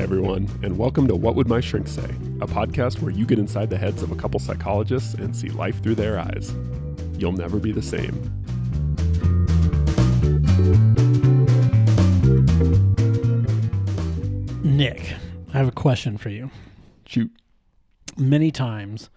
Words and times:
Hi, 0.00 0.04
everyone, 0.04 0.48
and 0.62 0.78
welcome 0.78 1.06
to 1.08 1.14
What 1.14 1.34
Would 1.34 1.46
My 1.46 1.60
Shrink 1.60 1.86
Say, 1.86 2.08
a 2.40 2.46
podcast 2.46 3.02
where 3.02 3.12
you 3.12 3.26
get 3.26 3.38
inside 3.38 3.68
the 3.68 3.76
heads 3.76 4.02
of 4.02 4.10
a 4.10 4.14
couple 4.16 4.40
psychologists 4.40 5.12
and 5.12 5.36
see 5.36 5.50
life 5.50 5.82
through 5.82 5.96
their 5.96 6.18
eyes. 6.18 6.54
You'll 7.18 7.32
never 7.32 7.58
be 7.58 7.70
the 7.70 7.82
same. 7.82 8.14
Nick, 14.62 15.14
I 15.52 15.58
have 15.58 15.68
a 15.68 15.72
question 15.72 16.16
for 16.18 16.28
you. 16.28 16.50
Shoot. 17.06 17.30
Many 18.16 18.50
times, 18.50 19.08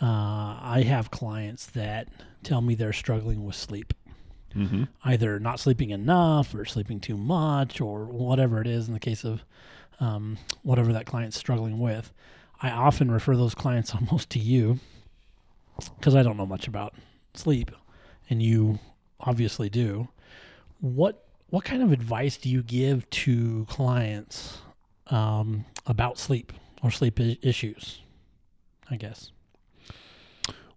uh, 0.00 0.06
I 0.06 0.84
have 0.86 1.10
clients 1.10 1.66
that 1.66 2.08
tell 2.42 2.60
me 2.60 2.74
they're 2.74 2.92
struggling 2.92 3.44
with 3.44 3.54
sleep, 3.56 3.92
Mm-hmm. 4.54 4.84
either 5.04 5.40
not 5.40 5.58
sleeping 5.58 5.90
enough 5.90 6.54
or 6.54 6.64
sleeping 6.64 7.00
too 7.00 7.16
much 7.16 7.80
or 7.80 8.04
whatever 8.04 8.60
it 8.60 8.68
is 8.68 8.86
in 8.86 8.94
the 8.94 9.00
case 9.00 9.24
of 9.24 9.44
um, 10.00 10.38
whatever 10.62 10.92
that 10.92 11.06
client's 11.06 11.36
struggling 11.38 11.78
with. 11.78 12.12
I 12.62 12.70
often 12.70 13.10
refer 13.10 13.36
those 13.36 13.54
clients 13.54 13.94
almost 13.94 14.30
to 14.30 14.38
you 14.38 14.78
because 15.98 16.14
I 16.14 16.22
don't 16.22 16.36
know 16.36 16.46
much 16.46 16.66
about 16.68 16.94
sleep, 17.34 17.70
and 18.30 18.42
you 18.42 18.78
obviously 19.20 19.68
do. 19.68 20.08
What 20.80 21.26
what 21.50 21.64
kind 21.64 21.82
of 21.82 21.92
advice 21.92 22.36
do 22.36 22.48
you 22.48 22.62
give 22.62 23.08
to 23.10 23.64
clients 23.68 24.58
um, 25.08 25.64
about 25.86 26.18
sleep 26.18 26.52
or 26.82 26.90
sleep 26.90 27.18
I- 27.20 27.38
issues? 27.42 28.00
I 28.90 28.96
guess. 28.96 29.30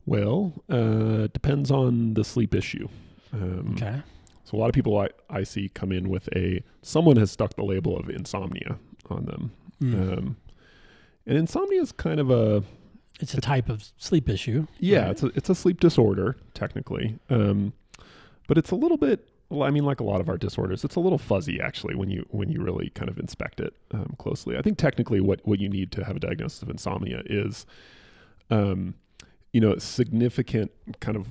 Well, 0.05 0.54
uh, 0.70 1.27
depends 1.34 1.70
on 1.71 2.13
the 2.13 2.23
sleep 2.23 2.55
issue. 2.55 2.88
Um, 3.34 3.73
Okay. 3.76 4.02
So 4.45 4.57
a 4.57 4.59
lot 4.59 4.68
of 4.70 4.73
people 4.73 4.98
I, 4.98 5.09
I 5.29 5.43
see 5.43 5.68
come 5.68 5.91
in 5.91 6.07
with 6.07 6.29
a 6.34 6.63
someone 6.81 7.18
has 7.18 7.31
stuck 7.31 7.55
the 7.55 7.63
label 7.65 7.98
of 7.98 8.10
insomnia 8.10 8.79
on 9.12 9.26
them, 9.26 9.52
Mm. 9.82 10.18
um, 10.18 10.38
and 11.26 11.38
insomnia 11.38 11.82
is 11.82 11.91
kind 11.91 12.20
of 12.20 12.30
a 12.32 12.63
it's 13.20 13.34
a 13.34 13.41
type 13.41 13.70
of 13.70 13.84
sleep 13.98 14.30
issue. 14.30 14.68
yeah, 14.80 15.02
right? 15.04 15.12
it's 15.12 15.24
a 15.24 15.27
it's 15.36 15.50
a 15.50 15.55
sleep 15.55 15.80
disorder 15.80 16.36
technically, 16.54 17.18
um, 17.30 17.74
but 18.48 18.58
it's 18.58 18.72
a 18.72 18.76
little 18.76 18.98
bit. 18.98 19.28
Well, 19.50 19.63
I 19.63 19.70
mean, 19.72 19.85
like 19.85 20.00
a 20.02 20.04
lot 20.04 20.20
of 20.20 20.28
our 20.28 20.38
disorders, 20.38 20.84
it's 20.84 20.96
a 20.96 21.00
little 21.00 21.18
fuzzy 21.18 21.62
actually 21.62 21.96
when 21.96 22.10
you 22.10 22.26
when 22.32 22.50
you 22.50 22.62
really 22.62 22.90
kind 22.90 23.10
of 23.10 23.18
inspect 23.18 23.60
it 23.62 23.74
um, 23.91 24.16
closely. 24.18 24.58
I 24.58 24.62
think 24.62 24.78
technically, 24.78 25.22
what 25.22 25.40
what 25.46 25.60
you 25.60 25.70
need 25.70 25.91
to 25.94 26.04
have 26.04 26.16
a 26.16 26.20
diagnosis 26.20 26.62
of 26.62 26.70
insomnia 26.70 27.22
is, 27.26 27.66
um, 28.50 28.96
you 29.54 29.62
know, 29.62 29.78
significant 29.78 30.72
kind 31.00 31.16
of 31.18 31.28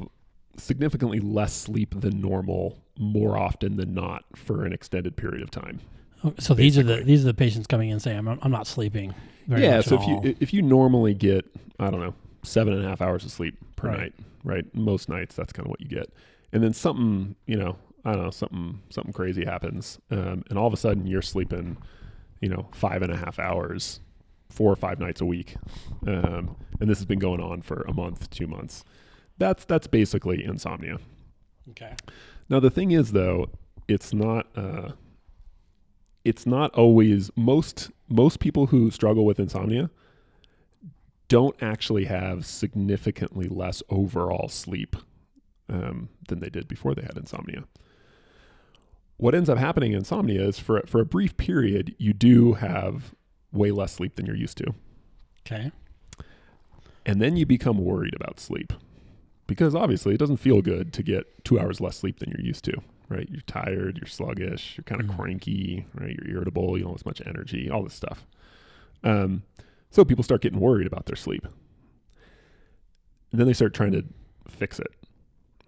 significantly 0.57 1.21
less 1.21 1.55
sleep 1.55 2.01
than 2.01 2.21
normal 2.21 2.79
more 2.99 3.37
often 3.37 3.77
than 3.77 3.93
not 3.93 4.25
for 4.35 4.65
an 4.65 4.73
extended 4.73 5.17
period 5.17 5.43
of 5.43 5.51
time. 5.51 5.81
So 6.39 6.55
these 6.55 6.79
are 6.79 6.83
the 6.83 6.97
these 7.03 7.23
are 7.25 7.27
the 7.29 7.35
patients 7.35 7.67
coming 7.67 7.91
in 7.91 8.01
saying 8.01 8.19
I'm 8.19 8.29
I'm 8.43 8.51
not 8.51 8.67
sleeping. 8.67 9.15
Very 9.47 9.63
yeah, 9.63 9.81
so 9.81 9.95
if 9.95 10.03
all." 10.03 10.25
you 10.25 10.37
if 10.41 10.53
you 10.53 10.63
normally 10.63 11.15
get 11.15 11.45
I 11.79 11.91
don't 11.91 12.01
know 12.01 12.15
seven 12.43 12.73
and 12.75 12.85
a 12.85 12.89
half 12.89 13.01
hours 13.01 13.25
of 13.25 13.31
sleep 13.31 13.57
per 13.77 13.89
Right. 13.89 13.99
night, 14.01 14.15
right? 14.45 14.75
Most 14.75 15.09
nights 15.09 15.35
that's 15.35 15.53
kind 15.53 15.67
of 15.67 15.71
what 15.71 15.81
you 15.81 15.89
get, 15.89 16.11
and 16.53 16.63
then 16.63 16.73
something 16.73 17.37
you 17.47 17.57
know 17.57 17.77
I 18.05 18.13
don't 18.13 18.23
know 18.25 18.31
something 18.31 18.81
something 18.91 19.13
crazy 19.13 19.45
happens, 19.45 19.99
um, 20.11 20.45
and 20.49 20.59
all 20.59 20.67
of 20.67 20.73
a 20.73 20.77
sudden 20.77 21.07
you're 21.07 21.23
sleeping, 21.23 21.77
you 22.41 22.49
know, 22.49 22.69
five 22.73 23.03
and 23.03 23.13
a 23.13 23.17
half 23.17 23.39
hours, 23.39 24.01
four 24.49 24.71
or 24.73 24.77
five 24.77 24.99
nights 25.01 25.21
a 25.21 25.27
week, 25.27 25.57
um, 26.07 26.57
and 26.81 26.89
this 26.89 26.99
has 26.99 27.07
been 27.07 27.19
going 27.19 27.41
on 27.41 27.63
for 27.63 27.83
a 27.89 27.93
month, 27.93 28.31
two 28.31 28.47
months. 28.47 28.85
That's 29.39 29.65
that's 29.65 29.87
basically 29.87 30.43
insomnia. 30.45 30.99
okay. 31.71 31.95
Now 32.49 32.61
the 32.61 32.71
thing 32.71 32.93
is 32.93 33.13
though, 33.13 33.49
it's 33.89 34.15
not 34.15 34.47
uh 34.57 34.93
it's 36.27 36.45
not 36.45 36.75
always 36.75 37.31
most 37.37 37.93
most 38.09 38.41
people 38.41 38.67
who 38.67 38.91
struggle 38.91 39.25
with 39.25 39.39
insomnia 39.39 39.91
don't 41.29 41.57
actually 41.63 42.07
have 42.07 42.45
significantly 42.45 43.49
less 43.49 43.83
overall 43.89 44.49
sleep 44.49 44.97
um, 45.69 46.09
than 46.29 46.41
they 46.41 46.49
did 46.49 46.69
before 46.69 46.95
they 46.95 47.03
had 47.03 47.17
insomnia. 47.17 47.65
What 49.19 49.35
ends 49.35 49.49
up 49.49 49.59
happening 49.59 49.93
in 49.93 49.99
insomnia 49.99 50.43
is 50.43 50.59
for 50.59 50.83
for 50.89 51.01
a 51.01 51.07
brief 51.07 51.37
period 51.37 51.95
you 51.97 52.13
do 52.13 52.55
have 52.55 53.15
way 53.53 53.71
less 53.71 53.93
sleep 53.93 54.17
than 54.17 54.27
you're 54.27 54.37
used 54.37 54.59
to. 54.59 54.75
Okay. 55.47 55.71
And 57.05 57.23
then 57.23 57.37
you 57.37 57.47
become 57.47 57.79
worried 57.79 58.17
about 58.17 58.41
sleep 58.41 58.73
because 59.47 59.77
obviously 59.77 60.15
it 60.15 60.19
doesn't 60.19 60.39
feel 60.39 60.61
good 60.61 60.93
to 60.93 61.05
get 61.05 61.45
two 61.45 61.61
hours 61.61 61.81
less 61.81 61.97
sleep 61.97 62.19
than 62.19 62.31
you're 62.31 62.45
used 62.45 62.65
to, 62.65 62.83
right? 63.09 63.29
You're 63.31 63.41
tired, 63.43 63.99
you're 63.99 64.07
sluggish, 64.09 64.77
you're 64.77 64.85
kind 64.85 65.01
of 65.01 65.07
Mhm. 65.09 65.17
cranky, 65.17 65.87
right? 65.95 66.17
You're 66.17 66.37
irritable, 66.37 66.77
you 66.77 66.85
don't 66.85 66.93
have 66.93 67.01
as 67.01 67.07
much 67.07 67.23
energy, 67.27 67.71
all 67.71 67.83
this 67.85 67.95
stuff. 67.95 68.27
Um, 69.05 69.43
so 69.91 70.05
people 70.05 70.25
start 70.25 70.43
getting 70.43 70.61
worried 70.61 70.87
about 70.87 71.07
their 71.07 71.17
sleep. 71.17 71.47
And 73.33 73.41
then 73.41 73.47
they 73.47 73.53
start 73.53 73.75
trying 73.75 73.93
to 73.93 74.05
fix 74.49 74.79
it. 74.79 74.93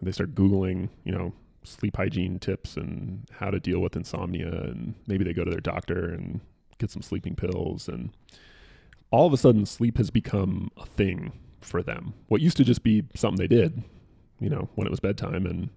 They 0.01 0.13
start 0.13 0.35
Googling, 0.35 0.89
you 1.05 1.13
know, 1.13 1.33
sleep 1.65 1.97
hygiene 1.97 2.39
tips 2.39 2.77
and 2.77 3.29
how 3.33 3.51
to 3.51 3.61
deal 3.61 3.81
with 3.81 3.97
insomnia. 3.97 4.49
And 4.63 4.95
maybe 5.07 5.25
they 5.25 5.33
go 5.33 5.45
to 5.45 5.51
their 5.51 5.61
doctor 5.61 6.09
and 6.09 6.41
get 6.79 6.91
some 6.91 7.03
sleeping 7.03 7.35
pills. 7.35 7.89
And 7.89 8.11
all 9.11 9.27
of 9.27 9.33
a 9.33 9.37
sudden, 9.37 9.67
sleep 9.67 9.99
has 9.99 10.11
become 10.11 10.71
a 10.77 10.87
thing 10.87 11.33
for 11.61 11.83
them. 11.83 12.15
What 12.29 12.41
used 12.41 12.57
to 12.59 12.65
just 12.65 12.83
be 12.85 13.05
something 13.15 13.39
they 13.39 13.49
did, 13.55 13.83
you 14.39 14.49
know, 14.49 14.69
when 14.77 14.87
it 14.87 14.91
was 14.91 15.01
bedtime 15.01 15.45
and 15.47 15.71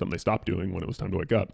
something 0.00 0.10
they 0.10 0.18
stopped 0.18 0.46
doing 0.46 0.72
when 0.72 0.82
it 0.82 0.86
was 0.88 0.98
time 0.98 1.12
to 1.12 1.18
wake 1.18 1.32
up. 1.32 1.52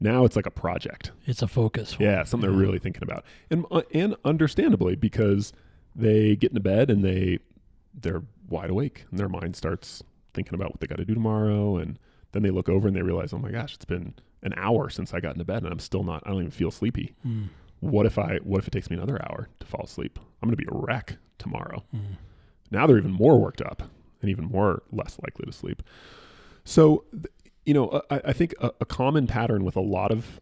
Now 0.00 0.24
it's 0.24 0.36
like 0.36 0.46
a 0.46 0.50
project. 0.50 1.10
It's 1.26 1.42
a 1.42 1.48
focus. 1.48 1.96
Yeah, 2.00 2.24
something 2.24 2.48
they're 2.48 2.58
really 2.58 2.78
thinking 2.78 3.02
about, 3.02 3.24
and 3.50 3.66
uh, 3.70 3.82
and 3.92 4.16
understandably 4.24 4.96
because 4.96 5.52
they 5.94 6.34
get 6.36 6.52
into 6.52 6.60
bed 6.60 6.88
and 6.90 7.04
they 7.04 7.40
they're 7.92 8.22
wide 8.48 8.70
awake 8.70 9.04
and 9.10 9.18
their 9.18 9.28
mind 9.28 9.56
starts 9.56 10.02
thinking 10.32 10.54
about 10.54 10.70
what 10.70 10.80
they 10.80 10.86
got 10.86 10.96
to 10.98 11.04
do 11.04 11.14
tomorrow, 11.14 11.76
and 11.76 11.98
then 12.32 12.42
they 12.42 12.50
look 12.50 12.68
over 12.68 12.86
and 12.88 12.96
they 12.96 13.02
realize, 13.02 13.32
oh 13.32 13.38
my 13.38 13.50
gosh, 13.50 13.74
it's 13.74 13.84
been 13.84 14.14
an 14.42 14.54
hour 14.56 14.88
since 14.88 15.12
I 15.12 15.18
got 15.20 15.32
into 15.32 15.44
bed 15.44 15.64
and 15.64 15.72
I'm 15.72 15.80
still 15.80 16.04
not. 16.04 16.22
I 16.24 16.30
don't 16.30 16.38
even 16.40 16.50
feel 16.52 16.70
sleepy. 16.70 17.16
Mm, 17.26 17.48
What 17.80 18.06
if 18.06 18.18
I? 18.18 18.38
What 18.44 18.58
if 18.60 18.68
it 18.68 18.70
takes 18.70 18.88
me 18.90 18.96
another 18.96 19.20
hour 19.28 19.48
to 19.58 19.66
fall 19.66 19.82
asleep? 19.84 20.18
I'm 20.40 20.48
going 20.48 20.56
to 20.56 20.62
be 20.64 20.68
a 20.70 20.78
wreck 20.78 21.16
tomorrow. 21.38 21.82
mm. 21.92 22.00
Now 22.70 22.86
they're 22.86 22.98
even 22.98 23.10
more 23.12 23.40
worked 23.40 23.62
up 23.62 23.82
and 24.22 24.30
even 24.30 24.44
more 24.44 24.82
less 24.92 25.18
likely 25.24 25.46
to 25.46 25.52
sleep. 25.52 25.82
So, 26.64 27.04
th- 27.10 27.24
you 27.68 27.74
know, 27.74 28.00
I, 28.10 28.22
I 28.24 28.32
think 28.32 28.54
a, 28.60 28.70
a 28.80 28.86
common 28.86 29.26
pattern 29.26 29.62
with 29.62 29.76
a 29.76 29.82
lot 29.82 30.10
of 30.10 30.40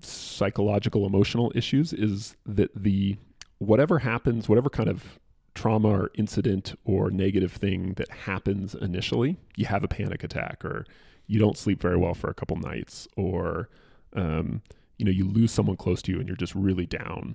psychological, 0.00 1.04
emotional 1.04 1.50
issues 1.56 1.92
is 1.92 2.36
that 2.46 2.70
the 2.80 3.16
whatever 3.58 3.98
happens, 3.98 4.48
whatever 4.48 4.70
kind 4.70 4.88
of 4.88 5.18
trauma 5.56 5.88
or 5.88 6.12
incident 6.14 6.78
or 6.84 7.10
negative 7.10 7.50
thing 7.50 7.94
that 7.94 8.08
happens 8.10 8.76
initially, 8.76 9.38
you 9.56 9.66
have 9.66 9.82
a 9.82 9.88
panic 9.88 10.22
attack 10.22 10.64
or 10.64 10.86
you 11.26 11.40
don't 11.40 11.58
sleep 11.58 11.82
very 11.82 11.96
well 11.96 12.14
for 12.14 12.30
a 12.30 12.34
couple 12.34 12.56
nights 12.56 13.08
or, 13.16 13.68
um, 14.14 14.62
you 14.98 15.04
know, 15.04 15.10
you 15.10 15.24
lose 15.24 15.50
someone 15.50 15.76
close 15.76 16.00
to 16.02 16.12
you 16.12 16.20
and 16.20 16.28
you're 16.28 16.36
just 16.36 16.54
really 16.54 16.86
down. 16.86 17.34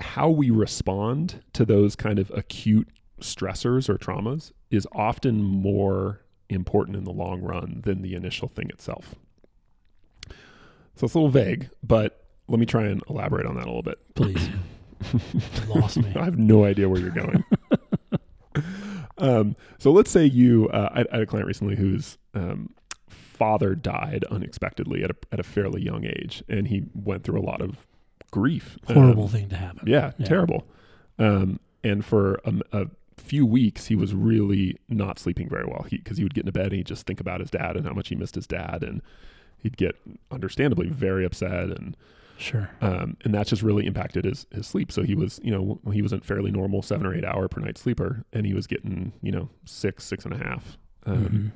How 0.00 0.28
we 0.28 0.50
respond 0.50 1.42
to 1.54 1.64
those 1.64 1.96
kind 1.96 2.18
of 2.18 2.30
acute 2.34 2.88
stressors 3.22 3.88
or 3.88 3.96
traumas 3.96 4.52
is 4.70 4.86
often 4.92 5.42
more 5.42 6.20
important 6.54 6.96
in 6.96 7.04
the 7.04 7.12
long 7.12 7.40
run 7.42 7.80
than 7.84 8.02
the 8.02 8.14
initial 8.14 8.48
thing 8.48 8.68
itself. 8.70 9.14
So 10.96 11.04
it's 11.06 11.14
a 11.14 11.18
little 11.18 11.28
vague, 11.30 11.70
but 11.82 12.24
let 12.48 12.58
me 12.58 12.66
try 12.66 12.84
and 12.86 13.02
elaborate 13.08 13.46
on 13.46 13.54
that 13.54 13.64
a 13.64 13.66
little 13.68 13.82
bit. 13.82 13.98
Please. 14.14 14.48
Lost 15.68 15.96
me. 15.98 16.12
I 16.14 16.24
have 16.24 16.38
no 16.38 16.64
idea 16.64 16.88
where 16.88 17.00
you're 17.00 17.10
going. 17.10 17.44
um, 19.18 19.56
so 19.78 19.92
let's 19.92 20.10
say 20.10 20.24
you, 20.24 20.68
uh, 20.68 20.88
I, 20.92 21.00
I 21.00 21.14
had 21.16 21.22
a 21.22 21.26
client 21.26 21.46
recently 21.46 21.76
whose 21.76 22.18
um, 22.34 22.74
father 23.08 23.74
died 23.74 24.24
unexpectedly 24.30 25.02
at 25.02 25.10
a, 25.10 25.16
at 25.32 25.40
a 25.40 25.42
fairly 25.42 25.82
young 25.82 26.04
age, 26.04 26.42
and 26.48 26.68
he 26.68 26.84
went 26.94 27.24
through 27.24 27.40
a 27.40 27.44
lot 27.44 27.60
of 27.62 27.86
grief. 28.30 28.76
Um, 28.88 28.94
Horrible 28.96 29.28
thing 29.28 29.48
to 29.48 29.56
happen. 29.56 29.84
yeah, 29.86 30.12
Yeah. 30.18 30.26
terrible. 30.26 30.66
Um, 31.18 31.60
and 31.82 32.04
for 32.04 32.40
a, 32.44 32.54
a 32.72 32.86
few 33.30 33.46
weeks, 33.46 33.86
he 33.86 33.94
was 33.96 34.12
really 34.14 34.76
not 34.88 35.18
sleeping 35.18 35.48
very 35.48 35.64
well. 35.64 35.84
He 35.88 35.98
because 35.98 36.18
he 36.18 36.24
would 36.24 36.34
get 36.34 36.42
into 36.42 36.52
bed 36.52 36.66
and 36.66 36.74
he'd 36.74 36.86
just 36.86 37.06
think 37.06 37.20
about 37.20 37.38
his 37.40 37.50
dad 37.50 37.76
and 37.76 37.86
how 37.86 37.92
much 37.92 38.08
he 38.08 38.16
missed 38.16 38.34
his 38.34 38.46
dad, 38.46 38.82
and 38.82 39.00
he'd 39.58 39.76
get 39.76 39.94
understandably 40.30 40.88
very 40.88 41.24
upset, 41.24 41.70
and 41.70 41.96
Sure. 42.38 42.70
um, 42.80 43.16
and 43.24 43.32
that 43.34 43.46
just 43.46 43.62
really 43.62 43.86
impacted 43.86 44.24
his 44.24 44.46
his 44.50 44.66
sleep. 44.66 44.90
So 44.90 45.02
he 45.02 45.14
was, 45.14 45.38
you 45.44 45.50
know, 45.52 45.78
he 45.92 46.02
was 46.02 46.12
a 46.12 46.20
fairly 46.20 46.50
normal 46.50 46.82
seven 46.82 47.06
or 47.06 47.14
eight 47.14 47.24
hour 47.24 47.46
per 47.48 47.60
night 47.60 47.78
sleeper, 47.78 48.24
and 48.32 48.44
he 48.46 48.52
was 48.54 48.66
getting, 48.66 49.12
you 49.22 49.30
know, 49.30 49.48
six, 49.64 50.04
six 50.04 50.24
and 50.24 50.34
a 50.34 50.38
half. 50.38 50.76
Um, 51.06 51.24
Mhm. 51.24 51.52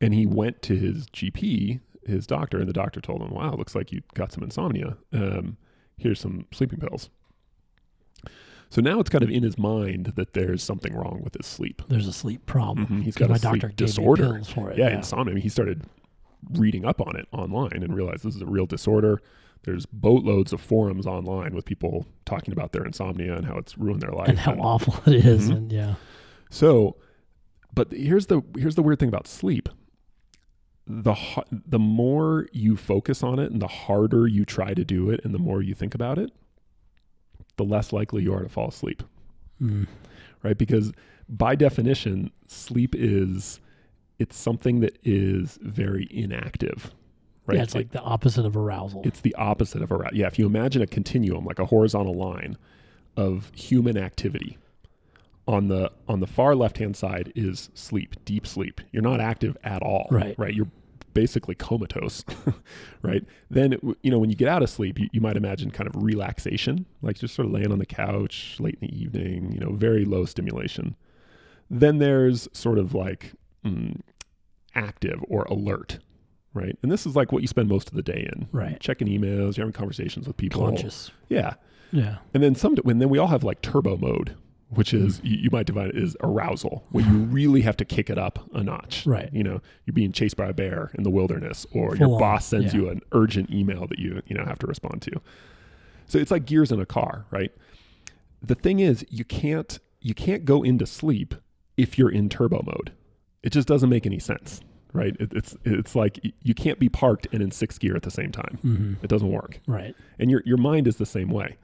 and 0.00 0.12
he 0.14 0.26
went 0.26 0.60
to 0.62 0.76
his 0.76 1.06
GP, 1.06 1.80
his 2.04 2.26
doctor, 2.26 2.58
and 2.58 2.68
the 2.68 2.72
doctor 2.72 3.00
told 3.00 3.22
him, 3.22 3.30
"Wow, 3.30 3.54
looks 3.54 3.74
like 3.74 3.92
you 3.92 4.00
got 4.14 4.32
some 4.32 4.42
insomnia. 4.42 4.96
Um, 5.12 5.56
here's 5.98 6.18
some 6.20 6.46
sleeping 6.52 6.80
pills." 6.80 7.10
So 8.70 8.80
now 8.82 8.98
it's 9.00 9.08
kind 9.10 9.22
of 9.24 9.30
in 9.30 9.42
his 9.42 9.56
mind 9.58 10.12
that 10.16 10.32
there's 10.34 10.62
something 10.62 10.94
wrong 10.94 11.20
with 11.22 11.34
his 11.34 11.46
sleep. 11.46 11.82
There's 11.88 12.06
a 12.08 12.12
sleep 12.12 12.46
problem. 12.46 12.86
Mhm, 12.86 13.02
He's 13.04 13.14
got 13.14 13.26
a 13.26 13.32
my 13.32 13.38
sleep 13.38 13.62
doctor 13.62 13.68
disorder. 13.76 14.34
pills 14.34 14.50
for 14.50 14.70
it. 14.70 14.78
Yeah, 14.78 14.88
insomnia. 14.88 15.32
I 15.32 15.34
mean, 15.34 15.42
he 15.42 15.48
started 15.48 15.84
reading 16.52 16.84
up 16.84 17.00
on 17.00 17.16
it 17.16 17.26
online 17.32 17.82
and 17.82 17.94
realized 17.94 18.24
this 18.24 18.34
is 18.34 18.42
a 18.42 18.46
real 18.46 18.66
disorder. 18.66 19.22
There's 19.62 19.86
boatloads 19.86 20.52
of 20.52 20.60
forums 20.60 21.06
online 21.06 21.54
with 21.54 21.64
people 21.64 22.06
talking 22.24 22.52
about 22.52 22.72
their 22.72 22.84
insomnia 22.84 23.36
and 23.36 23.46
how 23.46 23.56
it's 23.56 23.78
ruined 23.78 24.02
their 24.02 24.12
life. 24.12 24.28
and 24.28 24.38
how 24.38 24.54
awful 24.54 24.94
it 25.12 25.24
is, 25.24 25.48
Mhm. 25.50 25.56
and 25.56 25.72
yeah, 25.72 25.94
So, 26.50 26.96
but 27.74 27.90
here's 27.92 28.26
the 28.26 28.42
here's 28.56 28.74
the 28.76 28.82
weird 28.82 28.98
thing 29.00 29.08
about 29.08 29.26
sleep. 29.26 29.68
The 30.86 31.16
the 31.50 31.80
more 31.80 32.46
you 32.52 32.76
focus 32.76 33.22
on 33.24 33.38
it 33.40 33.50
and 33.50 33.60
the 33.60 33.66
harder 33.66 34.28
you 34.28 34.44
try 34.44 34.72
to 34.74 34.84
do 34.84 35.10
it 35.10 35.20
and 35.24 35.34
the 35.34 35.38
more 35.38 35.60
you 35.62 35.74
think 35.74 35.94
about 35.96 36.16
it, 36.18 36.30
the 37.56 37.64
less 37.64 37.92
likely 37.92 38.22
you 38.22 38.34
are 38.34 38.42
to 38.42 38.48
fall 38.48 38.68
asleep, 38.68 39.02
mm. 39.62 39.86
right? 40.42 40.56
Because 40.56 40.92
by 41.28 41.54
definition, 41.54 42.30
sleep 42.46 42.94
is 42.96 43.60
it's 44.18 44.36
something 44.36 44.80
that 44.80 44.98
is 45.04 45.58
very 45.62 46.08
inactive, 46.10 46.94
right? 47.46 47.56
yeah, 47.56 47.62
it's 47.62 47.74
like 47.74 47.90
the 47.92 48.00
opposite 48.00 48.46
of 48.46 48.56
arousal. 48.56 49.02
It's 49.04 49.20
the 49.20 49.34
opposite 49.34 49.82
of 49.82 49.92
arousal. 49.92 50.16
yeah. 50.16 50.26
If 50.26 50.38
you 50.38 50.46
imagine 50.46 50.82
a 50.82 50.86
continuum, 50.86 51.44
like 51.44 51.58
a 51.58 51.66
horizontal 51.66 52.14
line 52.14 52.56
of 53.16 53.50
human 53.54 53.96
activity, 53.96 54.58
on 55.48 55.68
the 55.68 55.90
on 56.08 56.20
the 56.20 56.26
far 56.26 56.54
left 56.54 56.78
hand 56.78 56.96
side 56.96 57.32
is 57.34 57.70
sleep, 57.74 58.16
deep 58.24 58.46
sleep. 58.46 58.80
You're 58.90 59.02
not 59.02 59.20
active 59.20 59.56
at 59.62 59.82
all, 59.82 60.08
Right. 60.10 60.34
Right. 60.38 60.54
You're 60.54 60.68
basically 61.16 61.54
comatose, 61.56 62.22
right? 63.02 63.24
Then 63.50 63.76
you 64.02 64.10
know 64.12 64.18
when 64.20 64.30
you 64.30 64.36
get 64.36 64.48
out 64.48 64.62
of 64.62 64.70
sleep, 64.70 64.98
you, 65.00 65.08
you 65.12 65.20
might 65.20 65.36
imagine 65.36 65.70
kind 65.72 65.88
of 65.88 66.00
relaxation, 66.00 66.86
like 67.02 67.16
just 67.18 67.34
sort 67.34 67.46
of 67.46 67.52
laying 67.52 67.72
on 67.72 67.78
the 67.80 67.86
couch 67.86 68.56
late 68.60 68.78
in 68.80 68.88
the 68.88 68.96
evening. 69.02 69.50
You 69.52 69.60
know, 69.60 69.72
very 69.72 70.04
low 70.04 70.24
stimulation. 70.26 70.94
Then 71.68 71.98
there's 71.98 72.48
sort 72.52 72.78
of 72.78 72.94
like 72.94 73.32
mm, 73.64 74.00
active 74.74 75.24
or 75.28 75.42
alert, 75.44 75.98
right? 76.54 76.78
And 76.82 76.92
this 76.92 77.06
is 77.06 77.16
like 77.16 77.32
what 77.32 77.42
you 77.42 77.48
spend 77.48 77.68
most 77.68 77.88
of 77.88 77.94
the 77.94 78.02
day 78.02 78.28
in, 78.32 78.46
Right. 78.52 78.78
Checking 78.78 79.08
emails, 79.08 79.56
you're 79.56 79.64
having 79.64 79.72
conversations 79.72 80.26
with 80.28 80.36
people, 80.36 80.60
conscious. 80.64 81.10
yeah. 81.28 81.54
Yeah, 81.92 82.16
And 82.34 82.42
then 82.42 82.56
some, 82.56 82.76
when 82.78 82.98
then 82.98 83.08
we 83.08 83.18
all 83.18 83.28
have 83.28 83.44
like 83.44 83.62
turbo 83.62 83.96
mode, 83.96 84.36
which 84.68 84.90
Mm. 84.92 85.06
is 85.06 85.20
you, 85.22 85.36
you 85.42 85.48
might 85.52 85.66
divide 85.66 85.90
it 85.90 85.96
as 85.96 86.16
arousal, 86.22 86.84
where 86.90 87.04
you 87.04 87.18
really 87.38 87.60
have 87.62 87.76
to 87.78 87.84
kick 87.84 88.10
it 88.10 88.18
up 88.18 88.38
a 88.52 88.62
notch. 88.64 89.06
Right. 89.06 89.28
You 89.32 89.44
know, 89.44 89.60
you're 89.84 89.94
being 89.94 90.12
chased 90.12 90.36
by 90.36 90.48
a 90.48 90.52
bear 90.52 90.90
in 90.94 91.02
the 91.04 91.10
wilderness, 91.10 91.66
or 91.72 91.90
Full 91.90 91.98
your 91.98 92.14
on, 92.14 92.20
boss 92.20 92.46
sends 92.46 92.74
yeah. 92.74 92.80
you 92.80 92.88
an 92.88 93.00
urgent 93.12 93.50
email 93.50 93.86
that 93.86 93.98
you 93.98 94.22
you 94.26 94.36
know 94.36 94.44
have 94.44 94.58
to 94.60 94.66
respond 94.66 95.02
to. 95.02 95.20
So 96.06 96.18
it's 96.18 96.30
like 96.30 96.46
gears 96.46 96.70
in 96.72 96.80
a 96.80 96.86
car, 96.86 97.26
right? 97.30 97.52
The 98.42 98.54
thing 98.54 98.80
is, 98.80 99.04
you 99.10 99.24
can't 99.24 99.78
you 100.00 100.14
can't 100.14 100.44
go 100.44 100.62
into 100.62 100.86
sleep 100.86 101.34
if 101.76 101.98
you're 101.98 102.10
in 102.10 102.28
turbo 102.28 102.62
mode. 102.64 102.92
It 103.42 103.50
just 103.50 103.66
doesn't 103.68 103.88
make 103.88 104.06
any 104.06 104.18
sense, 104.18 104.60
right? 104.92 105.16
It, 105.20 105.32
it's 105.32 105.56
it's 105.64 105.94
like 105.94 106.20
you 106.42 106.54
can't 106.54 106.78
be 106.78 106.88
parked 106.88 107.26
and 107.32 107.42
in 107.42 107.50
sixth 107.50 107.80
gear 107.80 107.94
at 107.96 108.02
the 108.02 108.10
same 108.10 108.32
time. 108.32 108.58
hmm 108.62 108.94
It 109.02 109.08
doesn't 109.08 109.30
work 109.30 109.60
right. 109.66 109.94
and 110.18 110.30
your 110.30 110.42
your 110.44 110.56
mind 110.58 110.86
is 110.88 110.96
the 110.96 111.06
same 111.06 111.28
way. 111.28 111.56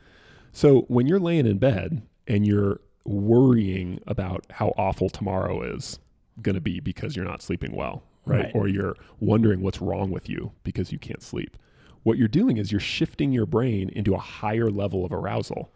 So 0.53 0.83
when 0.83 1.07
you're 1.07 1.21
laying 1.21 1.47
in 1.47 1.59
bed 1.59 2.03
and 2.29 2.47
you're 2.47 2.81
worrying 3.05 4.01
about 4.07 4.45
how 4.51 4.69
awful 4.77 5.09
tomorrow 5.09 5.63
is 5.63 5.99
going 6.41 6.55
to 6.55 6.61
be 6.61 6.81
because 6.81 7.17
you're 7.17 7.25
not 7.25 7.43
sleeping 7.43 7.75
well, 7.75 8.03
right? 8.25 8.45
Right. 8.45 8.53
Or 8.55 8.69
you're 8.69 8.97
wondering 9.21 9.61
what's 9.61 9.81
wrong 9.81 10.11
with 10.11 10.29
you 10.29 10.53
because 10.63 10.93
you 10.93 10.99
can't 10.99 11.23
sleep. 11.23 11.57
What 12.03 12.19
you're 12.19 12.29
doing 12.29 12.57
is 12.57 12.73
you're 12.73 12.81
shifting 12.81 13.33
your 13.33 13.47
brain 13.47 13.89
into 13.91 14.15
a 14.15 14.19
higher 14.19 14.71
level 14.71 15.05
of 15.05 15.13
arousal, 15.13 15.71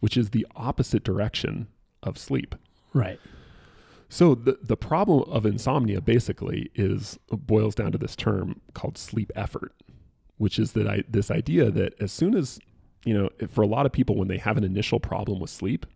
which 0.00 0.16
is 0.16 0.30
the 0.30 0.46
opposite 0.56 1.04
direction 1.04 1.68
of 2.02 2.18
sleep. 2.18 2.54
Right. 2.94 3.20
So 4.08 4.34
the 4.34 4.58
the 4.62 4.76
problem 4.76 5.28
of 5.28 5.44
insomnia 5.44 6.00
basically 6.00 6.70
is 6.74 7.18
uh, 7.30 7.36
boils 7.36 7.74
down 7.74 7.92
to 7.92 7.98
this 7.98 8.14
term 8.14 8.60
called 8.72 8.96
sleep 8.96 9.32
effort, 9.34 9.72
which 10.38 10.58
is 10.58 10.72
that 10.72 10.86
I 10.86 11.02
this 11.08 11.30
idea 11.30 11.70
that 11.72 12.00
as 12.00 12.12
soon 12.12 12.34
as 12.34 12.60
you 13.04 13.14
know 13.14 13.30
for 13.48 13.62
a 13.62 13.66
lot 13.66 13.84
of 13.84 13.92
people 13.92 14.16
when 14.16 14.28
they 14.28 14.38
have 14.38 14.56
an 14.56 14.64
initial 14.64 15.00
problem 15.00 15.40
with 15.40 15.50
sleep, 15.50 15.86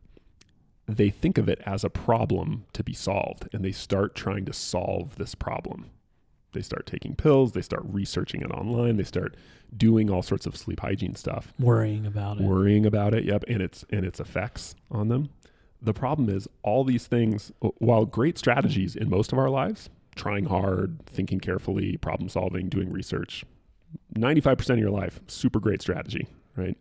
they 0.86 1.10
think 1.10 1.38
of 1.38 1.48
it 1.48 1.60
as 1.66 1.84
a 1.84 1.90
problem 1.90 2.64
to 2.72 2.82
be 2.82 2.92
solved 2.92 3.48
and 3.52 3.64
they 3.64 3.72
start 3.72 4.14
trying 4.14 4.44
to 4.46 4.52
solve 4.52 5.16
this 5.16 5.34
problem. 5.34 5.90
They 6.52 6.62
start 6.62 6.86
taking 6.86 7.14
pills, 7.14 7.52
they 7.52 7.62
start 7.62 7.84
researching 7.86 8.40
it 8.42 8.50
online, 8.50 8.96
they 8.96 9.04
start 9.04 9.36
doing 9.76 10.10
all 10.10 10.22
sorts 10.22 10.46
of 10.46 10.56
sleep 10.56 10.80
hygiene 10.80 11.14
stuff 11.14 11.52
Worrying 11.60 12.04
about 12.06 12.38
it. 12.40 12.42
worrying 12.42 12.84
about 12.84 13.14
it 13.14 13.22
yep 13.24 13.44
and 13.46 13.62
its 13.62 13.84
and 13.90 14.04
its 14.04 14.18
effects 14.18 14.74
on 14.90 15.06
them 15.06 15.30
the 15.80 15.94
problem 15.94 16.28
is 16.28 16.48
all 16.64 16.82
these 16.82 17.06
things 17.06 17.52
while 17.78 18.04
great 18.04 18.36
strategies 18.36 18.96
in 18.96 19.08
most 19.08 19.32
of 19.32 19.38
our 19.38 19.48
lives 19.48 19.88
trying 20.16 20.46
hard 20.46 20.98
thinking 21.06 21.38
carefully 21.38 21.96
problem 21.98 22.28
solving 22.28 22.68
doing 22.68 22.90
research 22.90 23.44
95% 24.16 24.70
of 24.70 24.78
your 24.80 24.90
life 24.90 25.20
super 25.28 25.60
great 25.60 25.80
strategy 25.80 26.26
right 26.56 26.76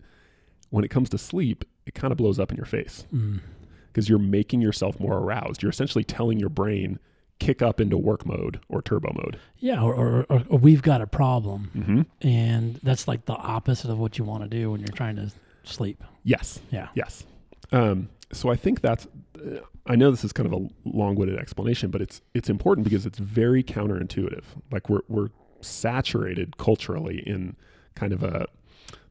when 0.71 0.83
it 0.83 0.89
comes 0.89 1.09
to 1.09 1.17
sleep 1.19 1.63
it 1.85 1.93
kind 1.93 2.11
of 2.11 2.17
blows 2.17 2.39
up 2.39 2.49
in 2.49 2.57
your 2.57 2.65
face 2.65 3.05
Mm. 3.13 3.39
Because 3.91 4.09
you're 4.09 4.19
making 4.19 4.61
yourself 4.61 4.99
more 4.99 5.17
aroused 5.17 5.61
you're 5.61 5.71
essentially 5.71 6.03
telling 6.03 6.39
your 6.39 6.49
brain 6.49 6.99
kick 7.39 7.61
up 7.61 7.79
into 7.79 7.97
work 7.97 8.25
mode 8.25 8.59
or 8.69 8.81
turbo 8.81 9.11
mode 9.15 9.39
Yeah, 9.59 9.81
or, 9.81 9.93
or, 9.93 10.25
or, 10.29 10.43
or 10.49 10.59
we've 10.59 10.81
got 10.81 11.01
a 11.01 11.07
problem, 11.07 11.71
mm-hmm. 11.75 12.01
and 12.27 12.75
that's 12.83 13.07
like 13.07 13.25
the 13.25 13.33
opposite 13.33 13.89
of 13.89 13.97
what 13.97 14.17
you 14.17 14.25
want 14.25 14.43
to 14.43 14.49
do 14.49 14.71
when 14.71 14.81
you're 14.81 14.87
trying 14.89 15.15
to 15.15 15.31
sleep. 15.63 16.03
yes 16.23 16.59
Yeah. 16.69 16.89
Yes. 16.93 17.23
Um, 17.71 18.09
so 18.31 18.49
I 18.49 18.55
think 18.55 18.81
that's. 18.81 19.07
Uh, 19.35 19.59
I 19.87 19.95
know 19.95 20.11
this 20.11 20.23
is 20.23 20.33
kind 20.33 20.45
of 20.45 20.53
a 20.53 20.67
long-winded 20.85 21.39
explanation, 21.39 21.89
but 21.89 22.01
it's 22.01 22.21
it's 22.33 22.49
important 22.49 22.83
because 22.83 23.05
it's 23.05 23.17
very 23.17 23.63
counterintuitive. 23.63 24.43
Like 24.71 24.89
we're 24.89 25.01
we're 25.07 25.29
saturated 25.61 26.57
culturally 26.57 27.23
in 27.25 27.55
kind 27.95 28.13
of 28.13 28.23
a 28.23 28.47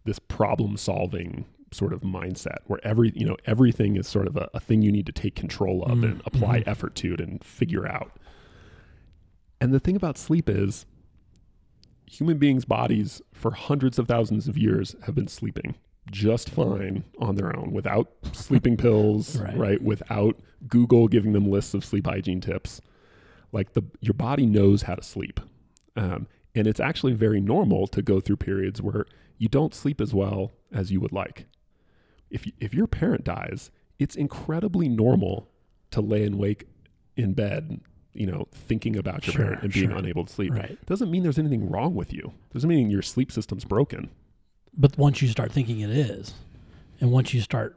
this 0.05 0.19
problem-solving 0.19 1.47
sort 1.73 1.93
of 1.93 2.01
mindset 2.03 2.59
where 2.67 2.81
every 2.83 3.13
you 3.15 3.27
know 3.27 3.37
everything 3.45 3.97
is 3.97 4.09
sort 4.09 4.27
of 4.27 4.37
a, 4.37 4.49
a 4.55 4.61
thing 4.61 4.81
you 4.83 4.91
need 4.93 5.07
to 5.07 5.13
take 5.13 5.35
control 5.35 5.83
of 5.85 5.99
Mm, 5.99 6.05
and 6.05 6.23
apply 6.25 6.61
mhm. 6.61 6.69
effort 6.69 6.95
to 6.97 7.15
it 7.15 7.21
and 7.21 7.43
figure 7.45 7.87
out. 7.87 8.13
And 9.61 9.73
the 9.75 9.81
thing 9.81 9.97
about 9.97 10.17
sleep 10.17 10.49
is 10.49 10.87
human 12.07 12.39
beings' 12.39 12.65
bodies 12.65 13.21
for 13.33 13.51
hundreds 13.53 13.99
of 13.99 14.07
thousands 14.09 14.49
of 14.49 14.57
years 14.57 14.97
have 15.05 15.15
been 15.15 15.29
sleeping 15.29 15.75
just 16.11 16.49
fine 16.49 17.05
on 17.19 17.35
their 17.35 17.55
own 17.55 17.71
without 17.71 18.11
sleeping 18.33 18.79
pills, 18.79 19.39
Right. 19.39 19.57
right. 19.59 19.83
Without 19.83 20.41
Google 20.67 21.07
giving 21.07 21.33
them 21.35 21.51
lists 21.51 21.75
of 21.75 21.85
sleep 21.85 22.07
hygiene 22.07 22.41
tips. 22.41 22.81
Like 23.53 23.75
the 23.75 23.83
your 24.01 24.15
body 24.15 24.47
knows 24.47 24.83
how 24.83 24.95
to 24.95 25.03
sleep. 25.03 25.39
Um, 25.97 26.27
and 26.55 26.67
it's 26.67 26.81
actually 26.81 27.13
very 27.13 27.41
normal 27.43 27.87
to 27.89 28.01
go 28.01 28.21
through 28.21 28.37
periods 28.37 28.81
where 28.81 29.05
you 29.37 29.49
don't 29.49 29.75
sleep 29.75 30.01
as 30.01 30.15
well 30.15 30.53
as 30.73 30.91
you 30.91 31.01
would 31.01 31.13
like. 31.13 31.47
If 32.31 32.47
you, 32.47 32.53
if 32.61 32.75
your 32.75 32.87
parent 32.87 33.25
dies, 33.25 33.71
it's 33.99 34.15
incredibly 34.17 34.89
normal 34.89 35.49
to 35.91 36.01
lay 36.01 36.25
and 36.25 36.37
wake 36.39 36.67
in 37.17 37.33
bed, 37.33 37.81
you 38.13 38.27
know, 38.27 38.47
thinking 38.53 38.97
about 38.97 39.27
your 39.27 39.33
Sure, 39.35 39.45
parent 39.45 39.63
and 39.65 39.73
being 39.73 39.91
sure. 39.91 39.99
unable 39.99 40.25
to 40.25 40.33
sleep. 40.33 40.53
Right. 40.53 40.79
Doesn't 40.87 41.11
mean 41.11 41.23
there's 41.23 41.39
anything 41.39 41.69
wrong 41.71 41.95
with 41.95 42.13
you. 42.13 42.33
Doesn't 42.53 42.69
mean 42.69 42.91
your 42.91 43.03
sleep 43.03 43.33
system's 43.33 43.65
broken. 43.65 44.11
But 44.77 44.97
once 44.99 45.23
you 45.23 45.29
start 45.29 45.51
thinking 45.53 45.81
it 45.81 45.91
is, 45.91 46.35
and 47.01 47.11
once 47.11 47.33
you 47.35 47.41
start 47.41 47.77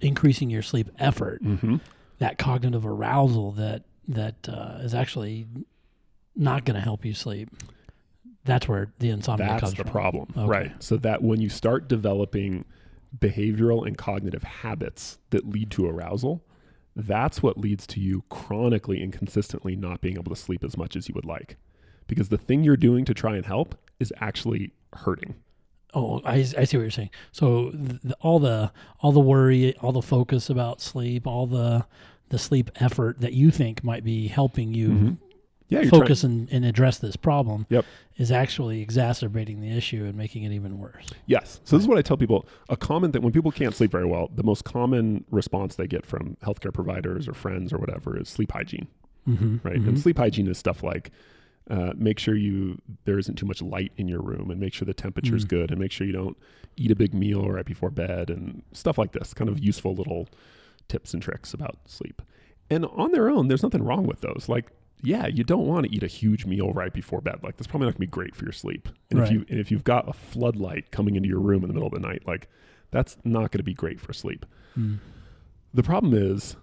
increasing 0.00 0.48
your 0.50 0.62
sleep 0.62 0.88
effort, 0.98 1.42
Mm-hmm. 1.42 1.76
that 2.18 2.38
cognitive 2.38 2.86
arousal 2.86 3.52
that 3.52 3.82
that 4.08 4.48
uh, 4.48 4.78
is 4.80 4.94
actually 4.94 5.46
not 6.34 6.64
going 6.64 6.74
to 6.74 6.80
help 6.80 7.04
you 7.04 7.14
sleep. 7.14 7.48
That's 8.44 8.66
where 8.66 8.92
the 8.98 9.10
insomnia 9.10 9.46
That's 9.46 9.60
comes 9.60 9.74
the 9.74 9.82
from. 9.84 9.92
problem, 9.92 10.28
Okay. 10.36 10.46
right? 10.48 10.82
So 10.82 10.96
that 10.98 11.22
when 11.22 11.40
you 11.40 11.48
start 11.48 11.88
developing 11.88 12.64
behavioral 13.18 13.86
and 13.86 13.96
cognitive 13.98 14.42
habits 14.42 15.18
that 15.30 15.48
lead 15.48 15.70
to 15.72 15.86
arousal, 15.88 16.42
that's 16.96 17.42
what 17.42 17.58
leads 17.58 17.86
to 17.88 18.00
you 18.00 18.24
chronically 18.28 19.02
and 19.02 19.12
consistently 19.12 19.76
not 19.76 20.00
being 20.00 20.16
able 20.16 20.34
to 20.34 20.40
sleep 20.40 20.62
as 20.64 20.76
much 20.76 20.96
as 20.96 21.08
you 21.08 21.14
would 21.14 21.24
like. 21.24 21.56
Because 22.06 22.28
the 22.28 22.38
thing 22.38 22.64
you're 22.64 22.76
doing 22.76 23.04
to 23.04 23.14
try 23.14 23.36
and 23.36 23.46
help 23.46 23.76
is 23.98 24.12
actually 24.20 24.72
hurting. 24.94 25.34
Oh, 25.94 26.20
I, 26.24 26.34
I 26.36 26.42
see 26.64 26.76
what 26.76 26.82
you're 26.82 26.90
saying. 26.90 27.10
So 27.32 27.70
th 27.70 28.00
the, 28.02 28.16
all 28.20 28.38
the 28.38 28.70
all 29.00 29.12
the 29.12 29.20
worry, 29.20 29.76
all 29.78 29.92
the 29.92 30.02
focus 30.02 30.48
about 30.50 30.80
sleep, 30.80 31.26
all 31.26 31.46
the 31.46 31.86
the 32.28 32.38
sleep 32.38 32.70
effort 32.76 33.20
that 33.20 33.32
you 33.32 33.50
think 33.50 33.82
might 33.82 34.04
be 34.04 34.28
helping 34.28 34.72
you 34.72 34.88
Mhm. 34.88 35.16
Yeah, 35.70 35.88
focus 35.88 36.24
and, 36.24 36.48
and 36.50 36.64
address 36.64 36.98
this 36.98 37.16
problem 37.16 37.64
Yep. 37.70 37.84
is 38.18 38.30
actually 38.30 38.82
exacerbating 38.82 39.60
the 39.60 39.70
issue 39.76 40.04
and 40.04 40.14
making 40.16 40.42
it 40.42 40.52
even 40.52 40.78
worse. 40.78 41.06
Yes. 41.26 41.60
So 41.64 41.76
this 41.76 41.84
is 41.84 41.88
what 41.88 41.96
I 41.96 42.02
tell 42.02 42.16
people. 42.16 42.46
A 42.68 42.76
common 42.76 43.12
thing 43.12 43.22
when 43.22 43.32
people 43.32 43.52
can't 43.52 43.74
sleep 43.74 43.90
very 43.90 44.04
well, 44.06 44.30
the 44.34 44.42
most 44.42 44.64
common 44.64 45.24
response 45.30 45.76
they 45.76 45.86
get 45.86 46.04
from 46.04 46.36
healthcare 46.44 46.74
providers 46.74 47.28
or 47.28 47.34
friends 47.34 47.72
or 47.72 47.78
whatever 47.78 48.18
is 48.18 48.28
sleep 48.28 48.52
hygiene. 48.52 48.88
Mm-hmm. 49.28 49.56
right? 49.62 49.76
And 49.76 49.98
sleep 50.00 50.18
hygiene 50.18 50.48
is 50.48 50.58
stuff 50.58 50.82
like 50.82 51.10
uh, 51.70 51.92
make 51.94 52.18
sure 52.18 52.34
you 52.34 52.80
there 53.04 53.18
isn't 53.18 53.36
too 53.36 53.46
much 53.46 53.62
light 53.62 53.92
in 53.96 54.08
your 54.08 54.20
room, 54.22 54.50
and 54.50 54.58
make 54.58 54.72
sure 54.74 54.86
the 54.86 54.94
temperature 54.94 55.36
is 55.36 55.44
Mm. 55.44 55.48
good, 55.48 55.70
and 55.70 55.78
make 55.78 55.92
sure 55.92 56.04
you 56.06 56.12
don't 56.12 56.36
eat 56.76 56.90
a 56.90 56.96
big 56.96 57.14
meal 57.14 57.48
right 57.48 57.66
before 57.66 57.90
bed, 57.90 58.28
and 58.28 58.62
stuff 58.72 58.98
like 58.98 59.12
this. 59.12 59.32
Kind 59.34 59.48
of 59.48 59.60
useful 59.62 59.94
little 59.94 60.28
tips 60.88 61.14
and 61.14 61.22
tricks 61.22 61.54
about 61.54 61.76
sleep. 61.86 62.22
And 62.70 62.86
on 62.86 63.12
their 63.12 63.28
own, 63.28 63.46
there's 63.48 63.62
nothing 63.62 63.84
wrong 63.84 64.04
with 64.06 64.20
those. 64.22 64.46
Like 64.48 64.66
yeah, 65.02 65.26
you 65.26 65.44
don't 65.44 65.66
want 65.66 65.86
to 65.86 65.92
eat 65.94 66.02
a 66.02 66.06
huge 66.08 66.46
meal 66.46 66.72
right 66.72 66.92
before 66.92 67.20
bed. 67.20 67.40
Like 67.42 67.56
that's 67.56 67.66
probably 67.66 67.86
not 67.86 67.92
gonna 67.94 68.00
be 68.00 68.06
great 68.06 68.34
for 68.34 68.44
your 68.44 68.52
sleep. 68.52 68.88
And 69.10 69.18
Right. 69.20 69.26
if 69.28 69.32
you 69.32 69.46
and 69.48 69.58
if 69.60 69.70
you've 69.70 69.84
got 69.84 70.08
a 70.08 70.12
floodlight 70.12 70.90
coming 70.90 71.16
into 71.16 71.28
your 71.28 71.40
room 71.40 71.62
in 71.62 71.68
the 71.68 71.74
middle 71.74 71.88
of 71.88 71.94
the 71.94 72.00
night, 72.00 72.26
like 72.26 72.48
that's 72.90 73.16
not 73.24 73.50
gonna 73.52 73.62
be 73.62 73.74
great 73.74 74.00
for 74.00 74.12
sleep. 74.12 74.44
Mm. 74.78 74.98
The 75.72 75.82
problem 75.82 76.12
is 76.14 76.56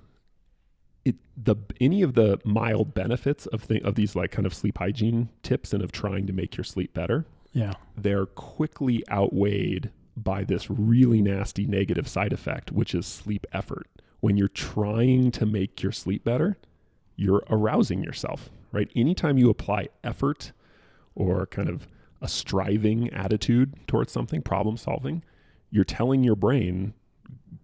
it 1.05 1.15
the 1.41 1.55
any 1.79 2.01
of 2.01 2.13
the 2.15 2.39
mild 2.43 2.93
benefits 2.93 3.45
of 3.47 3.67
th- 3.67 3.83
of 3.83 3.95
these 3.95 4.15
like 4.15 4.31
kind 4.31 4.45
of 4.45 4.53
sleep 4.53 4.77
hygiene 4.77 5.29
tips 5.43 5.73
and 5.73 5.81
of 5.81 5.91
trying 5.91 6.27
to 6.27 6.33
make 6.33 6.57
your 6.57 6.63
sleep 6.63 6.93
better, 6.93 7.25
Yeah. 7.53 7.73
they're 7.95 8.25
quickly 8.25 9.03
outweighed 9.09 9.91
by 10.17 10.43
this 10.43 10.69
really 10.69 11.21
nasty 11.21 11.65
negative 11.65 12.07
side 12.07 12.33
effect, 12.33 12.71
which 12.71 12.93
is 12.95 13.05
sleep 13.05 13.45
effort. 13.53 13.87
When 14.19 14.35
you're 14.35 14.47
trying 14.47 15.31
to 15.31 15.45
make 15.45 15.81
your 15.83 15.91
sleep 15.91 16.23
better, 16.23 16.57
you're 17.17 17.43
arousing 17.49 18.01
yourself, 18.03 18.49
right? 18.71 18.89
Anytime 18.95 19.37
you 19.37 19.49
apply 19.49 19.89
effort 20.03 20.53
or 21.15 21.45
kind 21.47 21.67
of 21.67 21.87
a 22.21 22.27
striving 22.29 23.09
attitude 23.11 23.73
towards 23.87 24.11
something, 24.11 24.41
problem 24.41 24.77
solving, 24.77 25.23
you're 25.69 25.83
telling 25.83 26.23
your 26.23 26.35
brain, 26.35 26.93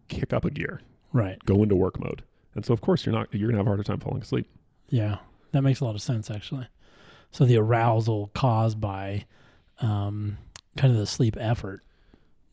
kick 0.09 0.33
up 0.33 0.43
a 0.43 0.51
gear, 0.51 0.81
Right. 1.13 1.37
go 1.45 1.63
into 1.63 1.75
work 1.75 1.99
mode. 1.99 2.23
And 2.55 2.65
so 2.65 2.73
of 2.73 2.81
course 2.81 3.05
you're 3.05 3.15
not 3.15 3.33
you're 3.33 3.47
gonna 3.49 3.59
have 3.59 3.67
a 3.67 3.69
harder 3.69 3.83
time 3.83 3.99
falling 3.99 4.21
asleep. 4.21 4.47
Yeah. 4.89 5.17
That 5.53 5.61
makes 5.61 5.79
a 5.79 5.85
lot 5.85 5.95
of 5.95 6.01
sense 6.01 6.29
actually. 6.29 6.67
So 7.31 7.45
the 7.45 7.57
arousal 7.57 8.29
caused 8.33 8.79
by 8.81 9.25
um, 9.79 10.37
kind 10.77 10.91
of 10.93 10.99
the 10.99 11.07
sleep 11.07 11.35
effort 11.39 11.81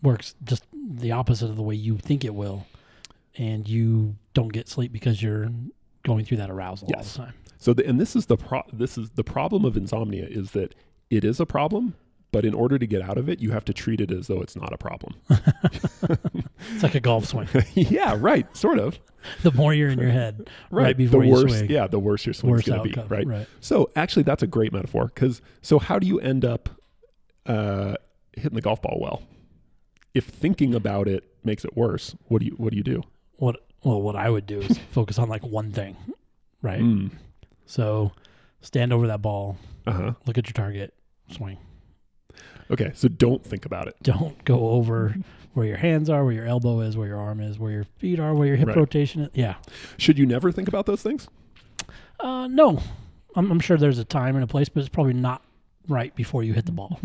works 0.02 0.34
just 0.44 0.64
the 0.72 1.12
opposite 1.12 1.50
of 1.50 1.56
the 1.56 1.62
way 1.62 1.74
you 1.74 1.98
think 1.98 2.24
it 2.24 2.34
will, 2.34 2.66
and 3.36 3.68
you 3.68 4.16
don't 4.32 4.52
get 4.52 4.68
sleep 4.68 4.90
because 4.92 5.22
you're 5.22 5.50
going 6.14 6.24
through 6.24 6.38
that 6.38 6.50
arousal 6.50 6.88
Yes. 6.90 7.18
all 7.18 7.26
the 7.26 7.30
time. 7.32 7.40
So 7.58 7.72
the, 7.74 7.86
and 7.86 8.00
this 8.00 8.16
is 8.16 8.26
the 8.26 8.36
pro- 8.36 8.62
this 8.72 8.96
is 8.98 9.10
the 9.10 9.24
problem 9.24 9.64
of 9.64 9.76
insomnia 9.76 10.26
is 10.26 10.52
that 10.52 10.74
it 11.10 11.24
is 11.24 11.40
a 11.40 11.46
problem, 11.46 11.94
but 12.32 12.44
in 12.44 12.54
order 12.54 12.78
to 12.78 12.86
get 12.86 13.02
out 13.02 13.18
of 13.18 13.28
it, 13.28 13.40
you 13.40 13.50
have 13.50 13.64
to 13.66 13.72
treat 13.74 14.00
it 14.00 14.10
as 14.10 14.26
though 14.28 14.40
it's 14.40 14.56
not 14.56 14.72
a 14.72 14.78
problem. 14.78 15.14
It's 16.74 16.82
like 16.82 16.94
a 16.94 17.00
golf 17.00 17.24
swing. 17.24 17.48
yeah, 17.74 18.16
right, 18.18 18.46
sort 18.56 18.78
of. 18.78 19.00
the 19.42 19.50
more 19.52 19.72
you're 19.74 19.88
in 19.90 19.98
your 19.98 20.10
head, 20.10 20.48
Right, 20.70 20.82
right, 20.84 20.96
before 20.96 21.20
the 21.22 21.26
you 21.26 21.32
worse, 21.32 21.58
swing, 21.58 21.70
yeah, 21.70 21.86
the 21.86 21.98
worse 21.98 22.24
your 22.26 22.34
swing's 22.34 22.62
going 22.64 22.82
to 22.90 23.02
be, 23.02 23.08
right? 23.08 23.26
Right. 23.26 23.46
So 23.60 23.90
actually, 23.96 24.22
that's 24.24 24.42
a 24.42 24.46
great 24.46 24.72
metaphor 24.72 25.06
because 25.14 25.40
so 25.62 25.78
how 25.78 25.98
do 25.98 26.06
you 26.06 26.20
end 26.20 26.44
up 26.44 26.68
uh, 27.46 27.94
hitting 28.36 28.54
the 28.54 28.60
golf 28.60 28.82
ball 28.82 28.98
well? 29.00 29.22
If 30.14 30.26
thinking 30.26 30.74
about 30.74 31.08
it 31.08 31.24
makes 31.44 31.64
it 31.64 31.76
worse, 31.76 32.14
what 32.28 32.40
do 32.40 32.46
you 32.46 32.52
what 32.52 32.70
do 32.72 32.76
you 32.76 32.84
do? 32.84 33.02
What 33.36 33.56
well, 33.84 34.00
what 34.00 34.16
I 34.16 34.28
would 34.30 34.46
do 34.46 34.60
is 34.60 34.78
focus 34.92 35.18
on 35.18 35.28
like 35.28 35.42
one 35.42 35.72
thing, 35.72 35.96
right? 36.62 36.80
Mm, 36.80 37.10
So 37.66 38.12
stand 38.60 38.92
over 38.92 39.06
that 39.06 39.22
ball, 39.22 39.56
uh 39.86 39.92
huh. 39.92 40.12
look 40.26 40.36
at 40.38 40.46
your 40.46 40.52
target, 40.54 40.94
swing. 41.30 41.58
Okay, 42.70 42.92
so 42.94 43.08
don't 43.08 43.44
think 43.44 43.64
about 43.66 43.88
it. 43.88 43.96
Don't 44.02 44.44
go 44.44 44.68
over 44.70 45.16
where 45.54 45.66
your 45.66 45.76
hands 45.78 46.08
are, 46.08 46.24
where 46.24 46.32
your 46.32 46.46
elbow 46.46 46.80
is, 46.80 46.96
where 46.96 47.08
your 47.08 47.18
arm 47.18 47.40
is, 47.40 47.58
where 47.58 47.72
your 47.72 47.84
feet 47.98 48.20
are, 48.20 48.32
where 48.34 48.46
your 48.46 48.56
hip 48.56 48.68
Right. 48.68 48.76
rotation 48.76 49.22
is. 49.22 49.28
Yeah. 49.34 49.56
Should 49.96 50.18
you 50.18 50.26
never 50.26 50.52
think 50.52 50.68
about 50.68 50.86
those 50.86 51.02
things? 51.02 51.26
Uh, 52.20 52.46
no, 52.46 52.80
I'm, 53.34 53.50
I'm 53.50 53.58
sure 53.60 53.76
there's 53.76 53.98
a 53.98 54.04
time 54.04 54.36
and 54.36 54.44
a 54.44 54.46
place, 54.46 54.68
but 54.68 54.80
it's 54.80 54.88
probably 54.88 55.14
not 55.14 55.42
right 55.88 56.14
before 56.14 56.42
you 56.42 56.52
hit 56.52 56.66
the 56.66 56.72
ball. 56.72 57.00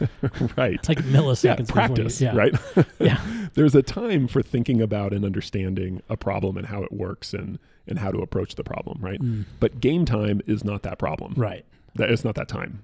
right. 0.56 0.74
It's 0.74 0.88
like 0.88 0.98
Yeah, 0.98 1.04
milliseconds. 1.04 1.68
practice, 1.68 2.20
you, 2.20 2.28
yeah. 2.28 2.36
right? 2.36 2.54
Yeah. 3.00 3.20
There's 3.54 3.74
a 3.74 3.82
time 3.82 4.26
for 4.28 4.42
thinking 4.42 4.80
about 4.80 5.12
and 5.12 5.24
understanding 5.24 6.02
a 6.08 6.16
problem 6.16 6.56
and 6.56 6.66
how 6.66 6.82
it 6.82 6.92
works 6.92 7.32
and 7.34 7.58
and 7.86 7.98
how 7.98 8.10
to 8.10 8.18
approach 8.20 8.54
the 8.54 8.64
problem, 8.64 8.98
right? 9.02 9.20
Mm, 9.20 9.44
But 9.60 9.78
game 9.80 10.06
time 10.06 10.40
is 10.46 10.64
not 10.64 10.82
that 10.84 10.98
problem. 10.98 11.34
right. 11.36 11.64
It's 11.96 12.24
not 12.24 12.34
that 12.36 12.48
time. 12.48 12.82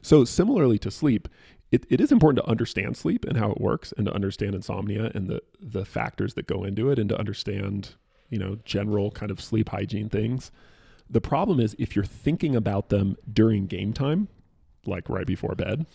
So 0.00 0.24
similarly 0.24 0.78
to 0.78 0.90
sleep, 0.92 1.28
it, 1.72 1.84
it 1.90 2.00
is 2.00 2.10
important 2.12 2.42
to 2.44 2.48
understand 2.50 2.96
sleep 2.96 3.24
and 3.26 3.36
how 3.36 3.50
it 3.50 3.60
works 3.60 3.92
and 3.98 4.06
to 4.06 4.12
understand 4.14 4.54
insomnia 4.54 5.10
and 5.14 5.28
the 5.28 5.42
the 5.60 5.84
factors 5.84 6.34
that 6.34 6.46
go 6.46 6.62
into 6.64 6.88
it 6.90 6.98
and 6.98 7.08
to 7.10 7.18
understand, 7.18 7.94
you 8.30 8.38
know, 8.38 8.58
general 8.64 9.10
kind 9.10 9.30
of 9.30 9.40
sleep 9.40 9.68
hygiene 9.70 10.08
things. 10.08 10.50
The 11.10 11.20
problem 11.20 11.58
is 11.60 11.74
if 11.78 11.96
you're 11.96 12.04
thinking 12.04 12.54
about 12.56 12.88
them 12.90 13.16
during 13.30 13.66
game 13.66 13.92
time, 13.92 14.28
like 14.88 15.08
right 15.08 15.26
before 15.26 15.54
bed, 15.54 15.86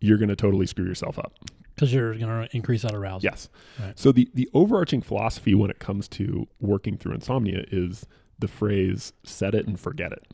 you're 0.00 0.18
going 0.18 0.28
to 0.28 0.36
totally 0.36 0.66
screw 0.66 0.84
yourself 0.84 1.18
up. 1.18 1.32
Because 1.74 1.92
you're 1.94 2.14
going 2.16 2.46
to 2.46 2.56
increase 2.56 2.82
that 2.82 2.94
arousal. 2.94 3.20
Yes. 3.24 3.48
Right. 3.80 3.98
So 3.98 4.12
the 4.12 4.28
the 4.34 4.48
overarching 4.52 5.00
philosophy 5.00 5.54
when 5.54 5.70
it 5.70 5.78
comes 5.78 6.06
to 6.08 6.46
working 6.60 6.96
through 6.98 7.14
insomnia 7.14 7.64
is 7.70 8.06
the 8.38 8.48
phrase 8.48 9.12
"set 9.24 9.54
it 9.54 9.66
and 9.66 9.80
forget 9.80 10.12
it." 10.12 10.26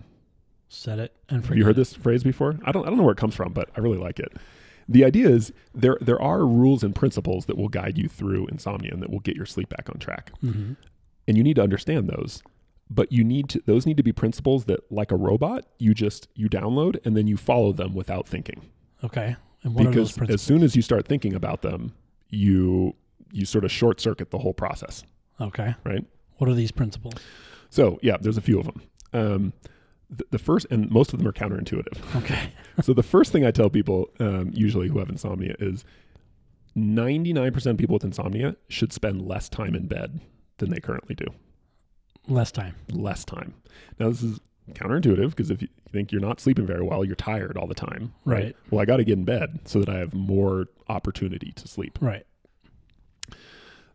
Set 0.69 0.99
it 0.99 1.15
and 1.29 1.43
forget 1.43 1.49
Have 1.51 1.59
you 1.59 1.65
heard 1.65 1.71
it. 1.73 1.77
this 1.77 1.95
phrase 1.95 2.25
before? 2.25 2.59
I 2.65 2.73
don't 2.73 2.85
I 2.85 2.89
don't 2.89 2.99
know 2.99 3.05
where 3.05 3.13
it 3.13 3.19
comes 3.19 3.35
from, 3.37 3.53
but 3.53 3.71
I 3.77 3.81
really 3.81 3.99
like 3.99 4.19
it. 4.19 4.33
The 4.89 5.05
idea 5.05 5.29
is 5.29 5.53
there 5.75 5.97
there 6.01 6.21
are 6.21 6.45
rules 6.47 6.83
and 6.83 6.95
principles 6.95 7.47
that 7.47 7.57
will 7.57 7.69
guide 7.69 7.97
you 7.99 8.09
through 8.09 8.47
insomnia 8.49 8.91
and 8.93 9.03
that 9.03 9.11
will 9.11 9.21
get 9.21 9.37
your 9.37 9.47
sleep 9.47 9.69
back 9.69 9.89
on 9.91 9.99
track. 9.99 10.33
Mhm. 10.45 10.77
And 11.29 11.37
you 11.37 11.45
need 11.45 11.55
to 11.57 11.63
understand 11.63 12.09
those. 12.09 12.43
But 12.91 13.13
you 13.13 13.23
need 13.23 13.49
to 13.51 13.63
those 13.67 13.87
need 13.87 13.97
to 13.99 14.03
be 14.03 14.13
principles 14.13 14.65
that 14.65 14.91
like 14.91 15.13
a 15.13 15.17
robot, 15.17 15.67
you 15.79 15.95
just 15.95 16.29
you 16.35 16.49
download 16.49 17.05
and 17.05 17.17
then 17.17 17.27
you 17.27 17.37
follow 17.37 17.73
them 17.73 17.95
without 17.95 18.27
thinking. 18.27 18.63
Okay. 19.05 19.37
And 19.63 19.75
what 19.75 19.83
are 19.83 19.91
those 19.91 20.13
because 20.13 20.13
principles? 20.13 20.35
as 20.35 20.43
soon 20.43 20.63
as 20.63 20.77
you 20.77 20.83
start 20.83 21.07
thinking 21.07 21.35
about 21.35 21.63
them, 21.63 21.93
you 22.31 22.95
you 23.33 23.45
sort 23.45 23.65
of 23.65 23.71
short 23.71 24.01
circuit 24.01 24.31
the 24.31 24.39
whole 24.39 24.55
process. 24.55 25.05
okay. 25.41 25.75
right? 25.85 26.05
What 26.39 26.49
are 26.49 26.55
these 26.55 26.73
principles? 26.73 27.15
So 27.71 27.99
yeah, 28.03 28.17
there's 28.21 28.39
a 28.39 28.43
few 28.43 28.59
of 28.59 28.67
them. 28.67 28.83
Um, 29.13 29.53
the, 30.11 30.25
the 30.31 30.39
first, 30.39 30.67
and 30.71 30.91
most 30.91 31.13
of 31.13 31.19
them 31.19 31.29
are 31.29 31.33
counterintuitive. 31.33 32.17
Okay. 32.23 32.53
so 32.83 32.95
the 32.95 33.03
first 33.03 33.33
thing 33.33 33.45
I 33.45 33.51
tell 33.51 33.69
people, 33.69 34.09
um, 34.21 34.51
usually 34.55 34.89
who 34.89 34.99
have 34.99 35.11
insomnia, 35.11 35.55
is 35.59 35.85
99% 36.77 37.67
of 37.67 37.77
people 37.77 37.95
with 37.95 38.05
insomnia 38.05 38.57
should 38.69 38.93
spend 38.93 39.27
less 39.27 39.49
time 39.49 39.75
in 39.75 39.87
bed 39.87 40.21
than 40.59 40.71
they 40.71 40.81
currently 40.81 41.15
do. 41.15 41.27
Less 42.29 42.53
time. 42.53 42.75
Less 42.93 43.25
time. 43.25 43.55
Now 43.99 44.09
this 44.11 44.23
is 44.23 44.39
counterintuitive 44.73 45.31
because 45.31 45.51
if 45.51 45.63
you 45.63 45.69
think 45.91 46.13
you're 46.13 46.21
not 46.21 46.41
sleeping 46.41 46.67
very 46.67 46.83
well, 46.83 47.05
you're 47.05 47.15
tired 47.17 47.57
all 47.57 47.67
the 47.67 47.75
time, 47.75 48.13
right? 48.25 48.45
Right. 48.45 48.57
Well, 48.71 48.81
I 48.81 48.85
got 48.85 48.99
to 48.99 49.05
get 49.05 49.15
in 49.19 49.25
bed 49.25 49.61
so 49.65 49.81
that 49.81 49.89
I 49.89 49.99
have 49.99 50.13
more 50.15 50.67
opportunity 50.89 51.53
to 51.53 51.67
sleep. 51.67 51.99
Right. 52.01 52.27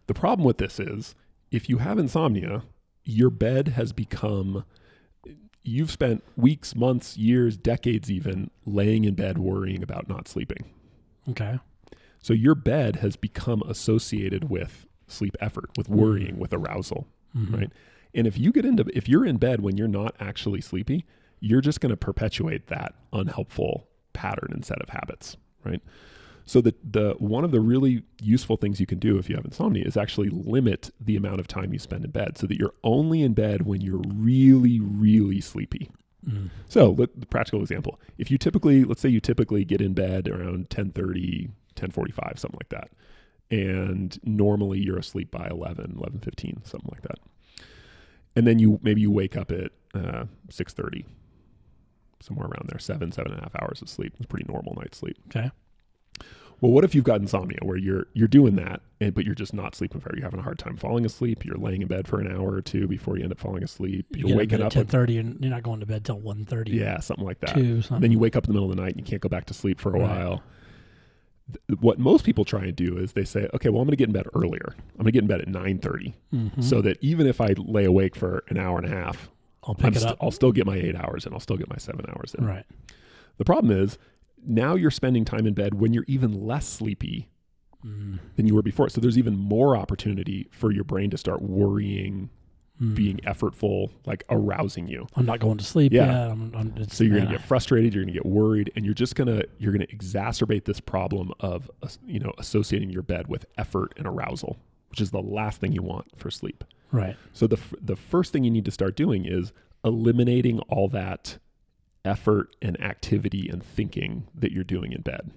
The 0.07 0.13
problem 0.13 0.45
with 0.45 0.57
this 0.57 0.79
is 0.79 1.15
if 1.51 1.69
you 1.69 1.77
have 1.77 1.97
insomnia, 1.97 2.63
your 3.05 3.29
bed 3.29 3.69
has 3.69 3.93
become 3.93 4.65
you've 5.65 5.91
spent 5.91 6.23
weeks, 6.35 6.75
months, 6.75 7.15
years, 7.17 7.55
decades 7.55 8.11
even 8.11 8.49
laying 8.65 9.05
in 9.05 9.13
bed 9.15 9.37
worrying 9.37 9.81
about 9.81 10.09
not 10.09 10.27
sleeping. 10.27 10.65
Okay. 11.29 11.57
So 12.19 12.33
your 12.33 12.55
bed 12.55 12.97
has 12.97 13.15
become 13.15 13.61
associated 13.67 14.49
with 14.49 14.87
sleep 15.07 15.37
effort, 15.39 15.69
with 15.77 15.87
worrying, 15.87 16.37
with 16.37 16.51
arousal, 16.51 17.07
Mhm. 17.37 17.53
right? 17.57 17.71
And 18.13 18.27
if 18.27 18.37
you 18.37 18.51
get 18.51 18.65
into 18.65 18.85
if 18.95 19.09
you're 19.09 19.25
in 19.25 19.37
bed 19.37 19.61
when 19.61 19.77
you're 19.77 19.87
not 19.87 20.15
actually 20.19 20.61
sleepy, 20.61 21.05
you're 21.39 21.61
just 21.61 21.81
going 21.81 21.89
to 21.89 21.97
perpetuate 21.97 22.67
that 22.67 22.95
unhelpful 23.11 23.87
pattern 24.13 24.49
and 24.51 24.63
set 24.63 24.81
of 24.81 24.89
habits, 24.89 25.37
right? 25.65 25.81
So 26.45 26.61
the 26.61 26.75
the 26.83 27.15
one 27.19 27.43
of 27.43 27.51
the 27.51 27.61
really 27.61 28.03
useful 28.21 28.57
things 28.57 28.79
you 28.79 28.85
can 28.85 28.99
do 28.99 29.17
if 29.17 29.29
you 29.29 29.35
have 29.35 29.45
insomnia 29.45 29.85
is 29.85 29.97
actually 29.97 30.29
limit 30.29 30.89
the 30.99 31.15
amount 31.15 31.39
of 31.39 31.47
time 31.47 31.73
you 31.73 31.79
spend 31.79 32.03
in 32.03 32.11
bed 32.11 32.37
so 32.37 32.47
that 32.47 32.59
you're 32.59 32.73
only 32.83 33.21
in 33.21 33.33
bed 33.33 33.65
when 33.65 33.81
you're 33.81 34.01
really 34.07 34.79
really 34.79 35.41
sleepy. 35.41 35.89
Mm. 36.27 36.49
So, 36.69 36.91
let, 36.91 37.19
the 37.19 37.25
practical 37.25 37.61
example. 37.61 37.99
If 38.17 38.31
you 38.31 38.37
typically, 38.37 38.83
let's 38.83 39.01
say 39.01 39.09
you 39.09 39.19
typically 39.19 39.65
get 39.65 39.81
in 39.81 39.93
bed 39.93 40.27
around 40.27 40.69
10:30, 40.69 41.49
10:45, 41.75 42.39
something 42.39 42.59
like 42.59 42.69
that. 42.69 42.91
And 43.51 44.17
normally 44.23 44.79
you're 44.79 44.97
asleep 44.97 45.31
by 45.31 45.47
11, 45.47 45.95
11:15, 45.97 46.65
something 46.65 46.89
like 46.91 47.01
that. 47.03 47.19
And 48.35 48.47
then 48.47 48.59
you 48.59 48.79
maybe 48.81 49.01
you 49.01 49.11
wake 49.11 49.37
up 49.37 49.51
at 49.51 49.71
uh, 49.93 50.25
6:30, 50.49 51.05
somewhere 52.19 52.47
around 52.47 52.69
there, 52.69 52.79
seven, 52.79 53.11
seven 53.11 53.31
and 53.31 53.39
a 53.41 53.43
half 53.43 53.55
hours 53.61 53.81
of 53.81 53.89
sleep. 53.89 54.13
It's 54.17 54.25
pretty 54.25 54.45
normal 54.47 54.75
night's 54.75 54.97
sleep. 54.97 55.17
Okay. 55.27 55.51
Well, 56.61 56.71
what 56.71 56.85
if 56.85 56.95
you've 56.95 57.03
got 57.03 57.19
insomnia 57.19 57.57
where 57.61 57.75
you're 57.77 58.07
you're 58.13 58.27
doing 58.29 58.55
that, 58.55 58.81
and, 59.01 59.13
but 59.13 59.25
you're 59.25 59.35
just 59.35 59.53
not 59.53 59.75
sleeping 59.75 59.99
very? 59.99 60.17
You're 60.19 60.25
having 60.25 60.39
a 60.39 60.43
hard 60.43 60.57
time 60.57 60.77
falling 60.77 61.05
asleep. 61.05 61.43
You're 61.45 61.57
laying 61.57 61.81
in 61.81 61.89
bed 61.89 62.07
for 62.07 62.21
an 62.21 62.31
hour 62.33 62.53
or 62.53 62.61
two 62.61 62.87
before 62.87 63.17
you 63.17 63.23
end 63.23 63.33
up 63.33 63.39
falling 63.39 63.63
asleep. 63.63 64.05
You 64.11 64.19
You're 64.19 64.27
get 64.29 64.37
waking 64.37 64.61
up 64.61 64.67
at 64.67 64.71
ten 64.71 64.85
thirty, 64.85 65.17
and 65.17 65.37
you're 65.41 65.51
not 65.51 65.63
going 65.63 65.81
to 65.81 65.85
bed 65.85 66.05
till 66.05 66.19
one 66.19 66.45
thirty. 66.45 66.71
yeah, 66.71 66.99
something 67.01 67.25
like 67.25 67.39
that. 67.41 67.53
Two. 67.53 67.81
Something. 67.81 68.01
then 68.01 68.11
you 68.11 68.19
wake 68.19 68.35
up 68.37 68.45
in 68.45 68.47
the 68.49 68.53
middle 68.53 68.71
of 68.71 68.75
the 68.77 68.81
night 68.81 68.91
and 68.95 68.99
you 69.05 69.05
can't 69.05 69.21
go 69.21 69.27
back 69.29 69.45
to 69.45 69.53
sleep 69.53 69.79
for 69.79 69.89
a 69.89 69.99
Right. 69.99 70.01
while. 70.09 70.43
Th- 71.51 71.79
What 71.81 71.99
most 71.99 72.23
people 72.25 72.45
try 72.45 72.63
and 72.65 72.75
do 72.75 72.97
is 72.97 73.13
they 73.13 73.25
say, 73.25 73.49
okay, 73.53 73.69
well, 73.69 73.81
I'm 73.81 73.87
going 73.87 73.91
to 73.91 73.97
get 73.97 74.07
in 74.09 74.13
bed 74.13 74.27
earlier. 74.35 74.73
I'm 74.93 74.97
going 75.03 75.05
to 75.07 75.11
get 75.11 75.23
in 75.23 75.27
bed 75.27 75.41
at 75.41 75.47
9:30, 75.47 76.13
Mhm. 76.33 76.63
so 76.63 76.81
that 76.81 76.97
even 77.01 77.27
if 77.27 77.41
I 77.41 77.53
lay 77.57 77.85
awake 77.85 78.15
for 78.15 78.43
an 78.49 78.57
hour 78.57 78.77
and 78.77 78.85
a 78.85 78.95
half, 78.95 79.29
I'll 79.63 79.75
pick 79.75 79.85
I'm 79.87 79.93
it 79.93 79.99
st- 79.99 80.11
up. 80.11 80.17
I'll 80.21 80.31
still 80.31 80.51
get 80.51 80.65
my 80.65 80.75
eight 80.77 80.95
hours 80.95 81.25
and 81.25 81.33
I'll 81.33 81.39
still 81.41 81.57
get 81.57 81.69
my 81.69 81.77
seven 81.77 82.05
hours 82.09 82.33
in. 82.37 82.45
Right. 82.45 82.65
The 83.37 83.45
problem 83.45 83.71
is 83.77 83.97
now 84.45 84.75
you're 84.75 84.91
spending 84.91 85.25
time 85.25 85.45
in 85.47 85.53
bed 85.53 85.75
when 85.75 85.93
you're 85.93 86.05
even 86.07 86.45
less 86.45 86.67
sleepy 86.67 87.29
Mm. 87.85 88.19
than 88.37 88.45
you 88.45 88.55
were 88.55 88.61
before. 88.61 88.87
So 88.89 89.01
there's 89.01 89.17
even 89.17 89.35
more 89.37 89.75
opportunity 89.75 90.47
for 90.51 90.71
your 90.71 90.85
brain 90.85 91.09
to 91.09 91.17
start 91.17 91.41
worrying 91.41 92.29
Mm. 92.81 92.95
being 92.95 93.17
effortful, 93.17 93.91
like 94.07 94.23
arousing 94.29 94.87
you. 94.87 95.07
I'm 95.15 95.27
not 95.27 95.39
going 95.39 95.59
to 95.59 95.63
sleep 95.63 95.93
Yeah. 95.93 96.05
yet. 96.07 96.31
I'm, 96.31 96.55
I'm, 96.55 96.89
So 96.89 97.03
you're 97.03 97.13
going 97.17 97.27
to 97.29 97.31
get 97.37 97.43
frustrated, 97.45 97.93
you're 97.93 98.03
going 98.03 98.11
to 98.13 98.19
get 98.19 98.25
worried, 98.25 98.71
and 98.75 98.83
you're 98.83 98.95
just 98.95 99.13
going 99.13 99.27
to 99.27 99.47
you're 99.59 99.71
going 99.71 99.85
to 99.85 99.95
exacerbate 99.95 100.65
this 100.65 100.79
problem 100.79 101.31
of 101.39 101.69
uh, 101.83 101.89
you 102.07 102.19
know 102.19 102.33
associating 102.39 102.89
your 102.89 103.03
bed 103.03 103.27
with 103.27 103.45
effort 103.59 103.93
and 103.95 104.07
arousal, 104.07 104.57
which 104.89 104.99
is 105.01 105.11
the 105.11 105.21
last 105.21 105.61
thing 105.61 105.71
you 105.71 105.83
want 105.83 106.07
for 106.17 106.31
sleep. 106.31 106.63
Right. 106.91 107.15
So 107.31 107.45
the 107.45 107.57
f- 107.57 107.75
the 107.79 107.95
first 107.95 108.33
thing 108.33 108.43
you 108.43 108.49
need 108.51 108.65
to 108.65 108.71
start 108.71 108.95
doing 108.95 109.25
is 109.25 109.53
eliminating 109.85 110.59
all 110.61 110.87
that 110.89 111.37
effort 112.03 112.55
and 112.61 112.79
activity 112.81 113.47
and 113.49 113.63
thinking 113.63 114.25
that 114.33 114.51
you're 114.51 114.63
doing 114.63 114.91
in 114.93 115.01
bed. 115.01 115.29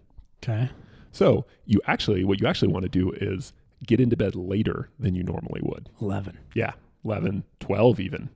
Okay. 0.42 0.70
So 1.12 1.44
you 1.66 1.80
actually 1.86 2.24
what 2.24 2.40
you 2.40 2.46
actually 2.46 2.72
want 2.72 2.84
to 2.84 2.88
do 2.88 3.10
is 3.12 3.52
get 3.86 4.00
into 4.00 4.16
bed 4.16 4.34
later 4.34 4.88
than 4.98 5.14
you 5.14 5.22
normally 5.22 5.60
would. 5.62 5.90
11. 6.00 6.38
Yeah, 6.54 6.72
11, 7.06 7.44
12 7.60 8.00
even. 8.00 8.30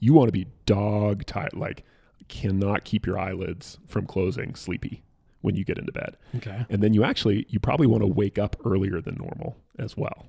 You 0.00 0.12
want 0.14 0.28
to 0.28 0.32
be 0.32 0.46
dog 0.66 1.24
tired, 1.26 1.54
like 1.54 1.84
cannot 2.28 2.84
keep 2.84 3.06
your 3.06 3.18
eyelids 3.18 3.78
from 3.86 4.04
closing, 4.06 4.54
sleepy 4.56 5.04
when 5.42 5.54
you 5.54 5.64
get 5.64 5.78
into 5.78 5.92
bed. 5.92 6.16
Okay. 6.34 6.66
And 6.68 6.82
then 6.82 6.92
you 6.92 7.04
actually, 7.04 7.46
you 7.48 7.60
probably 7.60 7.86
want 7.86 8.02
to 8.02 8.06
wake 8.08 8.36
up 8.38 8.56
earlier 8.64 9.00
than 9.00 9.14
normal 9.14 9.56
as 9.78 9.96
well. 9.96 10.26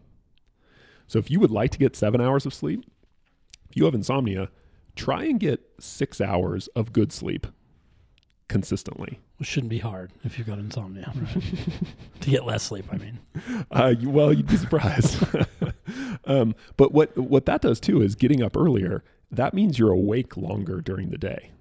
So 1.07 1.17
if 1.17 1.31
you 1.31 1.39
would 1.39 1.49
like 1.51 1.71
to 1.71 1.79
get 1.79 1.95
seven 1.95 2.21
hours 2.21 2.45
of 2.45 2.53
sleep, 2.53 2.83
if 3.69 3.75
you 3.75 3.85
have 3.85 3.95
insomnia, 3.95 4.49
try 4.95 5.23
and 5.23 5.39
get 5.39 5.61
six 5.79 6.21
hours 6.21 6.67
of 6.75 6.93
good 6.93 7.11
sleep 7.11 7.47
consistently. 8.47 9.19
It 9.39 9.45
shouldn't 9.45 9.69
be 9.69 9.79
hard 9.79 10.11
if 10.23 10.37
you've 10.37 10.47
got 10.47 10.59
insomnia. 10.59 11.11
Right? 11.15 11.43
to 12.21 12.29
get 12.29 12.45
less 12.45 12.63
sleep, 12.63 12.85
I 12.91 12.97
mean. 12.97 13.19
Uh, 13.71 13.93
you- 13.99 14.09
well, 14.09 14.31
you'd 14.33 14.47
be 14.47 14.57
surprised. 14.57 15.17
um, 16.27 16.55
but 16.75 16.91
what 16.91 17.17
what 17.17 17.45
that 17.45 17.61
does 17.61 17.79
too 17.79 18.01
is 18.01 18.15
getting 18.15 18.43
up 18.43 18.55
earlier. 18.55 19.03
That 19.31 19.53
means 19.53 19.77
you're 19.77 19.91
awake 19.91 20.37
longer 20.37 20.81
during 20.81 21.09
the 21.09 21.17
day. 21.17 21.51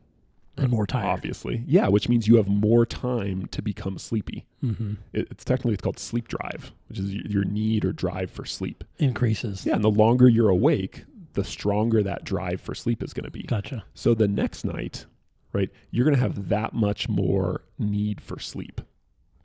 And 0.58 0.70
more 0.70 0.86
tired. 0.86 1.04
Obviously, 1.04 1.62
yeah, 1.66 1.88
which 1.88 2.08
means 2.08 2.26
you 2.26 2.36
have 2.36 2.48
more 2.48 2.86
time 2.86 3.46
to 3.50 3.60
become 3.60 3.98
sleepy. 3.98 4.46
Mm-hmm. 4.64 4.94
It, 5.12 5.28
it's 5.30 5.44
technically 5.44 5.74
it's 5.74 5.82
called 5.82 5.98
sleep 5.98 6.28
drive, 6.28 6.72
which 6.88 6.98
is 6.98 7.12
your, 7.12 7.26
your 7.26 7.44
need 7.44 7.84
or 7.84 7.92
drive 7.92 8.30
for 8.30 8.46
sleep. 8.46 8.82
Increases. 8.98 9.66
Yeah, 9.66 9.74
and 9.74 9.84
the 9.84 9.90
longer 9.90 10.28
you're 10.28 10.48
awake, 10.48 11.04
the 11.34 11.44
stronger 11.44 12.02
that 12.02 12.24
drive 12.24 12.62
for 12.62 12.74
sleep 12.74 13.02
is 13.02 13.12
going 13.12 13.26
to 13.26 13.30
be. 13.30 13.42
Gotcha. 13.42 13.84
So 13.92 14.14
the 14.14 14.28
next 14.28 14.64
night, 14.64 15.04
right, 15.52 15.68
you're 15.90 16.06
going 16.06 16.16
to 16.16 16.22
have 16.22 16.48
that 16.48 16.72
much 16.72 17.06
more 17.06 17.62
need 17.78 18.22
for 18.22 18.38
sleep. 18.38 18.80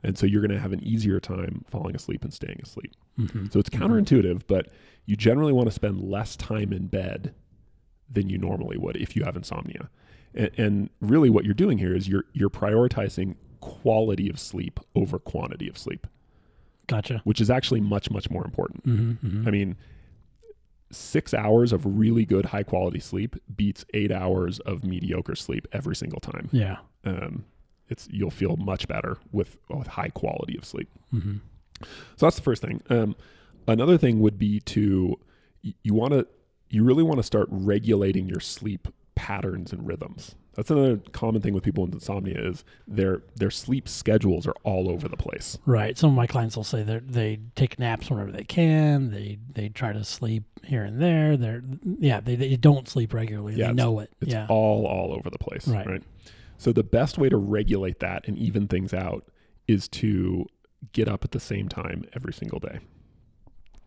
And 0.02 0.16
so 0.16 0.26
you're 0.26 0.40
going 0.40 0.50
to 0.50 0.58
have 0.58 0.72
an 0.72 0.82
easier 0.82 1.20
time 1.20 1.64
falling 1.68 1.94
asleep 1.94 2.24
and 2.24 2.32
staying 2.32 2.60
asleep. 2.62 2.94
Mm-hmm. 3.18 3.48
So 3.52 3.60
it's 3.60 3.68
counterintuitive, 3.68 4.44
but 4.46 4.68
you 5.06 5.16
generally 5.16 5.52
want 5.52 5.66
to 5.68 5.72
spend 5.72 6.00
less 6.00 6.36
time 6.36 6.72
in 6.72 6.86
bed 6.86 7.34
than 8.08 8.28
you 8.28 8.38
normally 8.38 8.76
would 8.76 8.96
if 8.96 9.16
you 9.16 9.24
have 9.24 9.36
insomnia. 9.36 9.88
And, 10.34 10.50
and 10.56 10.90
really, 11.00 11.30
what 11.30 11.44
you're 11.44 11.54
doing 11.54 11.78
here 11.78 11.94
is 11.94 12.08
you're 12.08 12.24
you're 12.32 12.50
prioritizing 12.50 13.36
quality 13.60 14.28
of 14.28 14.38
sleep 14.38 14.80
over 14.94 15.18
quantity 15.18 15.68
of 15.68 15.78
sleep, 15.78 16.06
Gotcha. 16.86 17.20
which 17.24 17.40
is 17.40 17.50
actually 17.50 17.80
much 17.80 18.10
much 18.10 18.30
more 18.30 18.44
important. 18.44 18.86
Mm-hmm. 18.86 19.26
mm-hmm. 19.26 19.48
I 19.48 19.50
mean, 19.50 19.76
six 20.90 21.34
hours 21.34 21.72
of 21.72 21.84
really 21.84 22.24
good 22.24 22.46
high 22.46 22.62
quality 22.62 23.00
sleep 23.00 23.36
beats 23.54 23.84
eight 23.94 24.12
hours 24.12 24.58
of 24.60 24.84
mediocre 24.84 25.34
sleep 25.34 25.66
every 25.72 25.96
single 25.96 26.20
time. 26.20 26.48
yeah. 26.52 26.78
Um, 27.04 27.44
it's 27.88 28.08
you'll 28.10 28.30
feel 28.30 28.56
much 28.56 28.88
better 28.88 29.18
with 29.32 29.58
with 29.68 29.86
high 29.86 30.08
quality 30.08 30.56
of 30.56 30.64
sleep. 30.64 30.88
Mm-hmm. 31.12 31.38
So 32.16 32.26
that's 32.26 32.36
the 32.36 32.42
first 32.42 32.62
thing. 32.62 32.80
Um, 32.88 33.16
another 33.66 33.98
thing 33.98 34.20
would 34.20 34.38
be 34.38 34.60
to 34.60 35.18
you 35.62 35.94
want 35.94 36.12
to 36.12 36.26
you 36.68 36.82
really 36.82 37.02
want 37.02 37.18
to 37.18 37.22
start 37.22 37.48
regulating 37.50 38.28
your 38.28 38.40
sleep 38.40 38.88
patterns 39.14 39.72
and 39.72 39.86
rhythms. 39.86 40.34
That's 40.54 40.70
another 40.70 40.98
common 41.12 41.40
thing 41.40 41.54
with 41.54 41.62
people 41.62 41.84
with 41.84 41.94
insomnia 41.94 42.38
is 42.38 42.64
their 42.86 43.22
their 43.36 43.50
sleep 43.50 43.88
schedules 43.88 44.46
are 44.46 44.54
all 44.64 44.90
over 44.90 45.08
the 45.08 45.16
place. 45.16 45.58
Right. 45.64 45.96
Some 45.96 46.10
of 46.10 46.16
my 46.16 46.26
clients 46.26 46.56
will 46.56 46.64
say 46.64 46.82
they 46.82 46.98
they 46.98 47.40
take 47.54 47.78
naps 47.78 48.10
whenever 48.10 48.32
they 48.32 48.44
can. 48.44 49.10
They 49.10 49.38
they 49.50 49.70
try 49.70 49.92
to 49.92 50.04
sleep 50.04 50.44
here 50.62 50.84
and 50.84 51.00
there. 51.00 51.36
They're 51.36 51.62
yeah. 51.98 52.20
They, 52.20 52.36
they 52.36 52.56
don't 52.56 52.88
sleep 52.88 53.14
regularly. 53.14 53.54
Yeah, 53.54 53.68
they 53.68 53.72
know 53.74 54.00
it. 54.00 54.12
It's 54.20 54.32
yeah. 54.32 54.46
all 54.48 54.86
all 54.86 55.14
over 55.14 55.30
the 55.30 55.38
place, 55.38 55.66
Right. 55.66 55.86
right. 55.86 56.02
So 56.58 56.72
the 56.72 56.84
best 56.84 57.18
way 57.18 57.28
to 57.28 57.36
regulate 57.36 58.00
that 58.00 58.28
and 58.28 58.38
even 58.38 58.68
things 58.68 58.92
out 58.94 59.24
is 59.66 59.88
to 59.88 60.46
get 60.92 61.08
up 61.08 61.24
at 61.24 61.30
the 61.32 61.40
same 61.40 61.68
time 61.68 62.04
every 62.12 62.32
single 62.32 62.58
day. 62.58 62.80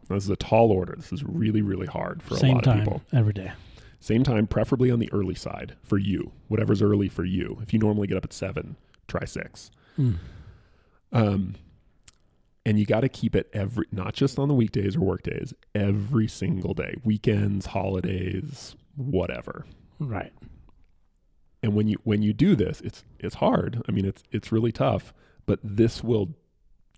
Now, 0.09 0.15
this 0.15 0.25
is 0.25 0.29
a 0.29 0.35
tall 0.35 0.71
order. 0.71 0.95
This 0.95 1.11
is 1.11 1.23
really 1.23 1.61
really 1.61 1.87
hard 1.87 2.21
for 2.21 2.35
a 2.35 2.51
lot 2.51 2.63
time 2.63 2.79
of 2.79 2.83
people. 2.83 3.01
every 3.13 3.33
day. 3.33 3.51
Same 3.99 4.23
time, 4.23 4.45
preferably 4.45 4.91
on 4.91 4.99
the 4.99 5.11
early 5.11 5.33
side 5.33 5.75
for 5.83 5.97
you. 5.97 6.31
Whatever's 6.47 6.81
early 6.81 7.09
for 7.09 7.25
you. 7.25 7.57
If 7.63 7.73
you 7.73 7.79
normally 7.79 8.07
get 8.07 8.17
up 8.17 8.25
at 8.25 8.33
seven, 8.33 8.75
try 9.07 9.25
six. 9.25 9.71
Mm. 9.97 10.17
Um, 11.11 11.55
and 12.65 12.79
you 12.79 12.85
got 12.85 13.01
to 13.01 13.09
keep 13.09 13.35
it 13.35 13.49
every, 13.53 13.85
not 13.91 14.13
just 14.13 14.37
on 14.37 14.47
the 14.47 14.53
weekdays 14.53 14.95
or 14.95 15.01
work 15.01 15.23
days, 15.23 15.53
every 15.73 16.27
single 16.27 16.73
day, 16.73 16.95
weekends, 17.03 17.67
holidays, 17.67 18.75
whatever. 18.95 19.65
Right. 19.99 20.33
And 21.63 21.73
when 21.73 21.87
you 21.87 21.97
when 22.03 22.21
you 22.21 22.33
do 22.33 22.55
this, 22.55 22.81
it's 22.81 23.03
it's 23.19 23.35
hard. 23.35 23.81
I 23.87 23.91
mean, 23.91 24.05
it's 24.05 24.23
it's 24.31 24.51
really 24.51 24.71
tough, 24.71 25.13
but 25.45 25.59
this 25.63 26.03
will 26.03 26.35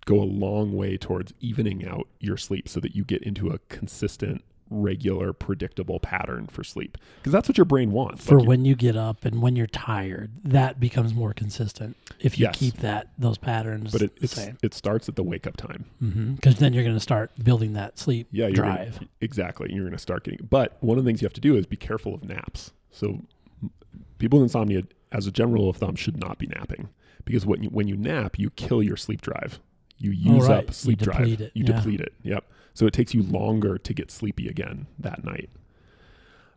go 0.08 0.22
a 0.22 0.24
long 0.24 0.74
way 0.74 0.98
towards 0.98 1.34
evening 1.42 1.86
out 1.86 2.08
your 2.20 2.38
sleep 2.38 2.68
so 2.70 2.80
that 2.80 2.96
you 2.96 3.04
get 3.04 3.22
into 3.24 3.50
a 3.50 3.60
consistent, 3.68 4.42
regular, 4.70 5.34
predictable 5.34 6.00
pattern 6.00 6.48
for 6.48 6.64
sleep. 6.64 6.98
Because 7.18 7.34
that's 7.34 7.50
what 7.50 7.58
your 7.58 7.66
brain 7.66 7.92
wants. 7.92 8.26
For 8.26 8.40
Like 8.40 8.48
when 8.48 8.64
you 8.64 8.74
get 8.76 8.96
up 8.96 9.26
and 9.26 9.42
when 9.42 9.58
you're 9.58 9.68
tired, 9.68 10.32
that 10.46 10.80
becomes 10.80 11.14
more 11.14 11.34
consistent 11.34 11.98
if 12.22 12.40
you 12.40 12.46
Yes. 12.46 12.58
keep 12.58 12.78
that 12.78 13.10
those 13.18 13.38
patterns 13.38 13.92
but 13.92 14.02
it 14.02 14.18
it's, 14.22 14.38
it 14.64 14.74
starts 14.74 15.10
at 15.10 15.18
the 15.18 15.24
wake 15.24 15.46
up 15.46 15.58
time. 15.58 15.86
Mm-hmm. 16.02 16.34
Because 16.36 16.56
then 16.56 16.72
you're 16.72 16.84
going 16.84 16.96
to 16.96 17.02
start 17.02 17.32
building 17.44 17.74
that 17.74 18.00
sleep 18.00 18.28
Yeah, 18.32 18.50
drive. 18.50 18.96
Gonna, 18.96 19.10
exactly. 19.20 19.68
You're 19.74 19.84
going 19.84 19.92
to 19.92 20.00
start 20.00 20.24
getting. 20.24 20.48
But 20.50 20.78
one 20.80 20.98
of 20.98 21.04
the 21.04 21.10
things 21.10 21.22
you 21.22 21.26
have 21.26 21.34
to 21.34 21.42
do 21.42 21.58
is 21.58 21.66
be 21.66 21.76
careful 21.78 22.14
of 22.16 22.24
naps. 22.24 22.72
So 22.92 23.22
people 24.20 24.40
with 24.40 24.46
insomnia, 24.46 24.84
as 25.12 25.28
a 25.28 25.32
general 25.32 25.64
rule 25.64 25.70
of 25.70 25.78
thumb, 25.78 25.96
should 25.96 26.18
not 26.18 26.38
be 26.38 26.48
napping 26.48 26.88
because 27.26 27.46
when 27.46 27.62
you, 27.64 27.70
when 27.70 27.88
you 27.90 27.98
nap, 27.98 28.40
you 28.40 28.50
kill 28.52 28.82
your 28.82 28.96
sleep 28.98 29.20
drive. 29.22 29.60
You 29.98 30.12
use 30.12 30.46
Oh, 30.46 30.50
right. 30.50 30.68
Up 30.68 30.74
sleep 30.74 31.00
drive. 31.00 31.42
it, 31.42 31.52
You 31.54 31.66
yeah. 31.66 31.76
deplete 31.76 32.02
it. 32.02 32.14
Yep. 32.24 32.44
So 32.74 32.86
it 32.86 32.94
takes 32.94 33.14
you 33.14 33.24
longer 33.24 33.78
to 33.78 33.94
get 33.94 34.12
sleepy 34.12 34.48
again 34.48 34.88
that 35.00 35.24
night. 35.24 35.50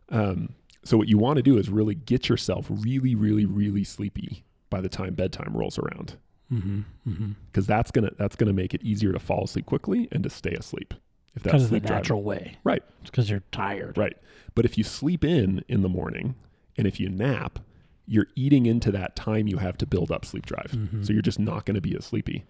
Um. 0.09 0.53
So 0.83 0.97
what 0.97 1.07
you 1.07 1.17
want 1.19 1.37
to 1.37 1.43
do 1.43 1.57
is 1.57 1.69
really 1.69 1.93
get 1.93 2.27
yourself 2.27 2.65
really, 2.69 3.13
really, 3.13 3.45
really 3.45 3.83
sleepy 3.83 4.43
by 4.71 4.81
the 4.81 4.89
time 4.89 5.13
bedtime 5.13 5.55
rolls 5.55 5.77
around 5.77 6.15
Mm-hmm. 6.51 6.79
Mm-hmm. 7.07 7.31
because 7.49 7.65
that's 7.65 7.91
gonna 7.91 8.11
that's 8.17 8.35
gonna 8.35 8.51
make 8.51 8.73
it 8.73 8.83
easier 8.83 9.13
to 9.13 9.19
fall 9.19 9.45
asleep 9.45 9.65
quickly 9.67 10.09
and 10.11 10.21
to 10.23 10.29
stay 10.29 10.51
asleep. 10.51 10.93
If 11.33 11.43
that's 11.43 11.53
Because 11.53 11.69
the 11.69 11.79
natural 11.79 12.23
way. 12.23 12.57
Right. 12.65 12.83
Because 13.05 13.29
you're 13.29 13.43
tired. 13.53 13.97
Right. 13.97 14.17
But 14.53 14.65
if 14.65 14.77
you 14.77 14.83
sleep 14.83 15.23
in 15.23 15.63
in 15.69 15.81
the 15.81 15.87
morning 15.87 16.35
and 16.77 16.85
if 16.85 16.99
you 16.99 17.07
nap, 17.07 17.59
you're 18.05 18.27
eating 18.35 18.65
into 18.65 18.91
that 18.91 19.15
time 19.15 19.47
you 19.47 19.59
have 19.59 19.77
to 19.77 19.85
build 19.85 20.11
up 20.11 20.25
sleep 20.25 20.45
drive. 20.45 20.71
Mhm. 20.75 21.05
So 21.07 21.13
you're 21.13 21.21
just 21.21 21.39
not 21.39 21.65
going 21.65 21.75
to 21.75 21.81
be 21.81 21.95
as 21.95 22.03
sleepy. 22.03 22.43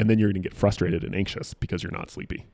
And 0.00 0.08
then 0.08 0.18
you're 0.18 0.32
going 0.32 0.42
to 0.42 0.48
get 0.48 0.56
frustrated 0.56 1.04
and 1.04 1.14
anxious 1.14 1.52
because 1.52 1.82
you're 1.82 1.92
not 1.92 2.10
sleepy. 2.10 2.46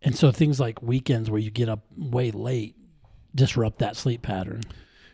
And 0.00 0.16
so 0.16 0.32
things 0.32 0.58
like 0.58 0.80
weekends 0.80 1.30
where 1.30 1.38
you 1.38 1.50
get 1.50 1.68
up 1.68 1.84
way 1.94 2.30
late 2.30 2.76
disrupt 3.34 3.78
that 3.80 3.94
sleep 3.94 4.22
pattern. 4.22 4.62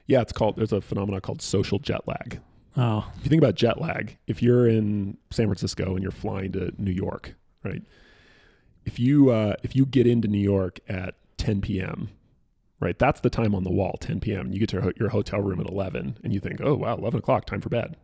Yeah, 0.06 0.20
it's 0.20 0.32
called 0.32 0.54
there's 0.56 0.72
a 0.72 0.80
phenomenon 0.80 1.20
called 1.20 1.42
social 1.42 1.80
jet 1.80 2.06
lag. 2.06 2.40
Oh, 2.76 3.10
If 3.18 3.24
you 3.24 3.28
think 3.28 3.42
about 3.42 3.56
jet 3.56 3.80
lag, 3.80 4.18
if 4.28 4.40
you're 4.40 4.68
in 4.68 5.16
San 5.30 5.46
Francisco 5.46 5.94
and 5.94 6.02
you're 6.02 6.12
flying 6.12 6.52
to 6.52 6.72
New 6.78 6.92
York, 6.92 7.34
right? 7.64 7.82
If 8.84 9.00
you 9.00 9.30
uh, 9.30 9.54
if 9.64 9.74
you 9.74 9.84
get 9.84 10.06
into 10.06 10.28
New 10.28 10.38
York 10.38 10.78
at 10.88 11.16
10 11.38 11.60
p.m., 11.60 12.10
right? 12.78 12.96
That's 12.98 13.20
the 13.20 13.30
time 13.30 13.52
on 13.52 13.64
the 13.64 13.70
wall, 13.72 13.96
10 14.00 14.20
p.m. 14.20 14.52
You 14.52 14.60
get 14.60 14.68
to 14.68 14.92
your 14.96 15.08
hotel 15.08 15.40
room 15.40 15.60
at 15.60 15.66
11, 15.66 16.18
and 16.22 16.32
you 16.32 16.38
think, 16.38 16.60
oh 16.62 16.74
wow, 16.74 16.96
11 16.96 17.18
o'clock, 17.18 17.46
time 17.46 17.60
for 17.60 17.68
bed. 17.68 17.96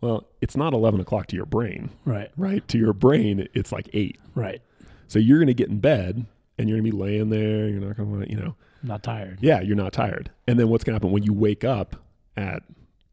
Well, 0.00 0.26
it's 0.40 0.56
not 0.56 0.72
11 0.74 1.00
o'clock 1.00 1.26
to 1.28 1.36
your 1.36 1.46
brain, 1.46 1.90
right, 2.04 2.30
right? 2.36 2.66
To 2.68 2.78
your 2.78 2.92
brain, 2.92 3.48
it's 3.54 3.72
like 3.72 3.88
eight. 3.92 4.18
right. 4.34 4.60
So 5.08 5.18
you're 5.18 5.38
gonna 5.38 5.54
get 5.54 5.68
in 5.70 5.80
bed 5.80 6.26
and 6.58 6.68
you're 6.68 6.78
gonna 6.78 6.90
be 6.90 6.96
laying 6.96 7.30
there. 7.30 7.68
You're 7.68 7.80
not 7.80 7.96
gonna, 7.96 8.08
want 8.10 8.24
to, 8.24 8.30
you 8.30 8.36
know, 8.36 8.54
not 8.82 9.02
tired. 9.02 9.38
yeah, 9.40 9.60
you're 9.60 9.74
not 9.76 9.92
tired. 9.92 10.30
And 10.46 10.58
then 10.58 10.68
what's 10.68 10.84
going 10.84 10.92
to 10.92 10.96
happen 10.96 11.10
when 11.10 11.22
you 11.24 11.32
wake 11.32 11.64
up 11.64 11.96
at 12.36 12.62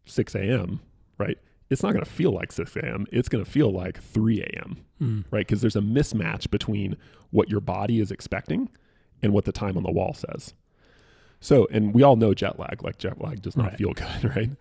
6 0.06 0.36
a.m., 0.36 0.80
right? 1.18 1.38
It's 1.72 1.82
not 1.82 1.94
going 1.94 2.04
to 2.06 2.10
feel 2.12 2.32
like 2.32 2.52
6 2.52 2.76
a.m. 2.76 3.08
It's 3.12 3.28
going 3.30 3.44
to 3.44 3.50
feel 3.50 3.72
like 3.72 4.00
3 4.02 4.42
a.m., 4.42 4.78
Mm. 5.02 5.26
right? 5.32 5.46
Because 5.46 5.60
there's 5.62 5.76
a 5.76 5.82
mismatch 5.82 6.50
between 6.52 6.96
what 7.32 7.50
your 7.50 7.60
body 7.60 8.00
is 8.00 8.12
expecting 8.12 8.70
and 9.24 9.34
what 9.34 9.44
the 9.46 9.52
time 9.52 9.76
on 9.76 9.84
the 9.84 9.92
wall 9.92 10.14
says. 10.14 10.54
So, 11.42 11.68
and 11.72 11.94
we 11.94 12.02
all 12.04 12.16
know 12.16 12.34
jet 12.34 12.58
lag, 12.60 12.82
like 12.84 12.98
jet 12.98 13.20
lag 13.22 13.42
does 13.42 13.58
not 13.58 13.70
Right. 13.70 13.78
feel 13.78 13.94
good, 13.96 14.36
right? 14.36 14.52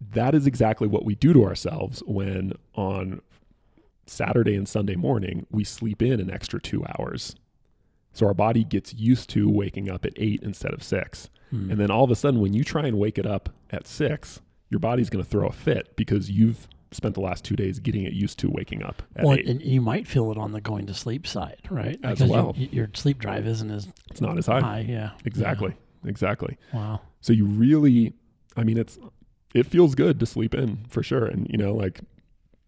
That 0.00 0.34
is 0.34 0.46
exactly 0.46 0.86
what 0.88 1.04
we 1.04 1.14
do 1.14 1.32
to 1.32 1.44
ourselves 1.44 2.02
when 2.06 2.52
on 2.74 3.20
Saturday 4.06 4.54
and 4.54 4.68
Sunday 4.68 4.96
morning 4.96 5.46
we 5.50 5.64
sleep 5.64 6.02
in 6.02 6.20
an 6.20 6.30
extra 6.30 6.60
two 6.60 6.84
hours 6.98 7.34
So 8.12 8.26
our 8.26 8.34
body 8.34 8.62
gets 8.64 8.92
used 8.94 9.30
to 9.30 9.48
waking 9.50 9.90
up 9.90 10.04
at 10.04 10.12
eight 10.16 10.40
instead 10.42 10.72
of 10.72 10.82
six. 10.82 11.30
Hmm. 11.50 11.70
And 11.70 11.80
then 11.80 11.90
all 11.90 12.04
of 12.04 12.10
a 12.10 12.14
sudden, 12.16 12.40
when 12.40 12.52
you 12.52 12.62
try 12.62 12.86
and 12.86 12.96
wake 12.98 13.18
it 13.18 13.26
up 13.26 13.48
at 13.70 13.86
six, 13.88 14.40
your 14.70 14.78
body's 14.78 15.10
going 15.10 15.24
to 15.24 15.28
throw 15.28 15.48
a 15.48 15.52
fit 15.52 15.96
because 15.96 16.30
you've 16.30 16.68
spent 16.92 17.14
the 17.14 17.20
last 17.20 17.44
two 17.44 17.56
days 17.56 17.80
getting 17.80 18.04
it 18.04 18.12
used 18.12 18.38
to 18.38 18.48
waking 18.50 18.84
up 18.84 19.02
at 19.16 19.24
well, 19.24 19.34
eight. 19.36 19.48
and 19.48 19.60
you 19.62 19.80
might 19.80 20.06
feel 20.06 20.30
it 20.30 20.38
on 20.38 20.52
the 20.52 20.60
going 20.60 20.86
to 20.86 20.94
sleep 20.94 21.26
side, 21.26 21.62
right? 21.70 21.98
As 22.04 22.18
because 22.18 22.30
well. 22.30 22.54
you- 22.56 22.68
your 22.70 22.88
sleep 22.94 23.18
drive 23.18 23.46
isn't 23.48 23.70
as 23.70 23.88
it's 24.10 24.20
not 24.20 24.38
as 24.38 24.46
high. 24.46 24.60
high. 24.60 24.86
Yeah. 24.88 25.10
Exactly. 25.24 25.74
Exactly. 26.04 26.56
Wow. 26.72 27.00
So 27.20 27.32
you 27.32 27.46
really, 27.46 28.12
I 28.56 28.62
mean, 28.62 28.78
it's, 28.78 28.96
it 29.54 29.66
feels 29.66 29.94
good 29.94 30.20
to 30.20 30.26
sleep 30.26 30.54
in 30.54 30.84
for 30.88 31.02
sure. 31.02 31.24
And, 31.24 31.46
you 31.48 31.56
know, 31.56 31.72
like 31.74 32.00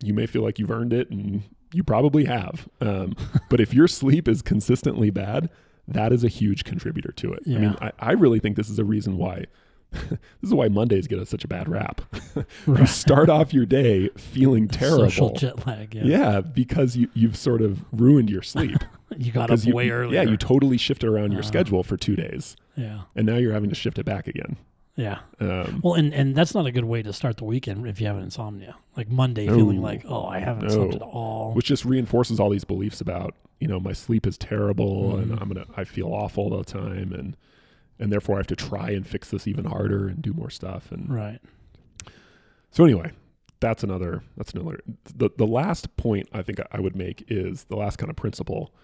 you 0.03 0.15
may 0.15 0.27
feel 0.27 0.43
like 0.43 0.59
you've 0.59 0.71
earned 0.71 0.93
it 0.93 1.11
and 1.11 1.43
you 1.73 1.83
probably 1.83 2.25
have. 2.25 2.69
Um, 2.81 3.17
but 3.51 3.61
if 3.61 3.75
your 3.75 3.89
sleep 3.89 4.29
is 4.29 4.41
consistently 4.41 5.11
bad, 5.11 5.51
that 5.89 6.13
is 6.13 6.25
a 6.25 6.29
huge 6.29 6.65
contributor 6.65 7.13
to 7.13 7.33
it. 7.33 7.43
I 7.47 7.51
mean, 7.51 7.77
I, 7.81 7.93
I 7.99 8.13
really 8.13 8.41
think 8.41 8.57
this 8.57 8.71
is 8.71 8.79
a 8.79 8.85
reason 8.85 9.19
why. 9.19 9.47
this 9.93 10.19
is 10.43 10.53
why 10.53 10.67
Mondays 10.69 11.07
get 11.07 11.21
us 11.21 11.29
such 11.29 11.45
a 11.45 11.49
bad 11.49 11.69
rap. 11.69 12.01
you 12.67 12.87
start 12.87 13.29
off 13.29 13.55
your 13.55 13.65
day 13.67 14.09
feeling 14.17 14.67
terrible. 14.67 15.05
Social 15.05 15.33
jet 15.33 15.65
lag. 15.67 15.95
Yeah. 15.95 16.05
yeah. 16.05 16.41
because 16.41 16.97
you, 16.97 17.09
you've 17.15 17.37
sort 17.37 17.63
of 17.63 17.85
ruined 17.93 18.29
your 18.29 18.43
sleep. 18.43 18.79
You 19.17 19.31
got 19.31 19.51
up 19.53 19.65
you, 19.65 19.73
way 19.75 19.91
earlier. 19.91 20.23
Yeah, 20.23 20.29
you 20.29 20.37
totally 20.37 20.77
shifted 20.77 21.09
around 21.09 21.31
your 21.31 21.43
Uh. 21.43 21.45
schedule 21.45 21.85
for 21.85 21.97
two 21.97 22.17
days, 22.17 22.57
yeah. 22.77 23.03
and 23.15 23.25
now 23.27 23.37
you're 23.37 23.53
having 23.53 23.71
to 23.71 23.77
shift 23.77 23.99
it 24.01 24.05
back 24.05 24.27
again. 24.27 24.57
Yeah. 24.97 25.19
Um, 25.41 25.81
Well, 25.85 25.95
and, 25.95 26.13
and 26.15 26.35
that's 26.35 26.55
not 26.55 26.67
a 26.67 26.73
good 26.73 26.85
way 26.87 27.03
to 27.03 27.13
start 27.13 27.37
the 27.37 27.45
weekend 27.45 27.87
if 27.87 28.01
you 28.01 28.07
have 28.07 28.17
insomnia. 28.17 28.75
Like 28.97 29.11
Monday, 29.11 29.47
feeling 29.47 29.83
like, 29.83 30.05
oh, 30.09 30.25
I 30.27 30.39
haven't 30.41 30.65
No. 30.69 30.75
slept 30.75 30.95
at 30.95 31.03
all. 31.03 31.53
which 31.53 31.67
just 31.67 31.85
reinforces 31.85 32.41
all 32.41 32.49
these 32.51 32.65
beliefs 32.65 33.01
about 33.03 33.35
you 33.61 33.69
know 33.69 33.79
my 33.81 33.93
sleep 33.93 34.27
is 34.27 34.37
terrible 34.39 35.17
and 35.17 35.31
Mhm. 35.33 35.41
I'm 35.43 35.49
gonna 35.49 35.67
I 35.77 35.85
feel 35.85 36.09
awful 36.09 36.45
all 36.53 36.59
the 36.59 36.65
time 36.65 37.13
and 37.13 37.37
and 37.99 38.11
therefore 38.13 38.37
I 38.37 38.39
have 38.41 38.47
to 38.49 38.57
try 38.57 38.91
and 38.91 39.07
fix 39.07 39.31
this 39.31 39.47
even 39.47 39.65
harder 39.67 40.09
and 40.09 40.21
do 40.21 40.33
more 40.35 40.51
stuff 40.51 40.91
and 40.93 41.09
right. 41.11 41.41
so 42.71 42.85
anyway 42.85 43.13
that's 43.61 43.83
another 43.83 44.23
that's 44.37 44.53
another 44.53 44.81
the 45.15 45.31
the 45.39 45.47
last 45.47 45.97
point 45.97 46.29
I 46.35 46.43
think 46.43 46.61
I 46.71 46.81
would 46.81 46.95
make 46.95 47.25
is 47.29 47.65
the 47.65 47.77
last 47.77 47.97
kind 47.97 48.11
of 48.11 48.17
principle 48.17 48.75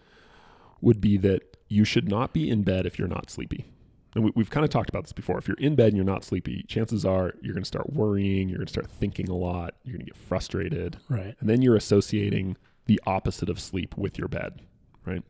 would 0.81 1.01
be 1.01 1.19
that 1.19 1.59
you 1.69 1.85
should 1.85 2.09
not 2.09 2.33
be 2.33 2.49
in 2.49 2.63
bed 2.63 2.87
if 2.87 2.99
you're 2.99 3.09
not 3.09 3.29
sleepy 3.31 3.67
and 4.15 4.25
we, 4.25 4.33
we've 4.35 4.51
kind 4.51 4.65
of 4.65 4.71
talked 4.71 4.89
about 4.91 5.05
this 5.05 5.13
before 5.13 5.39
if 5.39 5.49
you're 5.49 5.57
in 5.59 5.75
bed 5.75 5.89
and 5.89 5.97
you're 5.97 6.05
not 6.05 6.25
sleepy 6.25 6.65
chances 6.69 7.05
are 7.05 7.35
you're 7.41 7.55
going 7.55 7.63
to 7.63 7.69
start 7.69 7.93
worrying 7.93 8.49
you're 8.49 8.59
going 8.59 8.67
to 8.67 8.73
start 8.73 8.91
thinking 8.91 9.29
a 9.29 9.35
lot 9.35 9.75
you're 9.85 9.95
going 9.97 10.05
to 10.07 10.13
get 10.13 10.17
frustrated 10.17 10.99
Right. 11.09 11.35
and 11.41 11.49
then 11.49 11.63
you're 11.63 11.77
associating 11.77 12.57
the 12.87 13.01
opposite 13.07 13.49
of 13.49 13.61
sleep 13.61 13.97
with 13.97 14.19
your 14.19 14.27
bed, 14.29 14.61
right? 15.07 15.23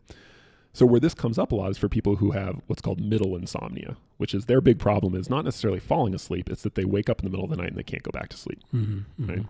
So 0.72 0.86
where 0.86 1.00
this 1.00 1.12
comes 1.12 1.38
up 1.38 1.52
a 1.52 1.54
lot 1.54 1.70
is 1.70 1.76
for 1.76 1.86
people 1.88 2.16
who 2.16 2.30
have 2.30 2.62
what's 2.66 2.80
called 2.80 2.98
middle 2.98 3.36
insomnia, 3.36 3.96
which 4.16 4.32
is 4.32 4.46
their 4.46 4.62
big 4.62 4.78
problem 4.78 5.14
is 5.14 5.28
not 5.28 5.44
necessarily 5.44 5.78
falling 5.80 6.14
asleep, 6.14 6.48
it's 6.48 6.62
that 6.62 6.76
they 6.76 6.86
wake 6.86 7.10
up 7.10 7.20
in 7.20 7.26
the 7.26 7.30
middle 7.30 7.44
of 7.44 7.50
the 7.50 7.58
night 7.58 7.68
and 7.68 7.76
they 7.76 7.82
can't 7.82 8.02
go 8.02 8.10
back 8.10 8.30
to 8.30 8.38
sleep. 8.38 8.58
Mm-hmm. 8.74 9.28
Right. 9.28 9.44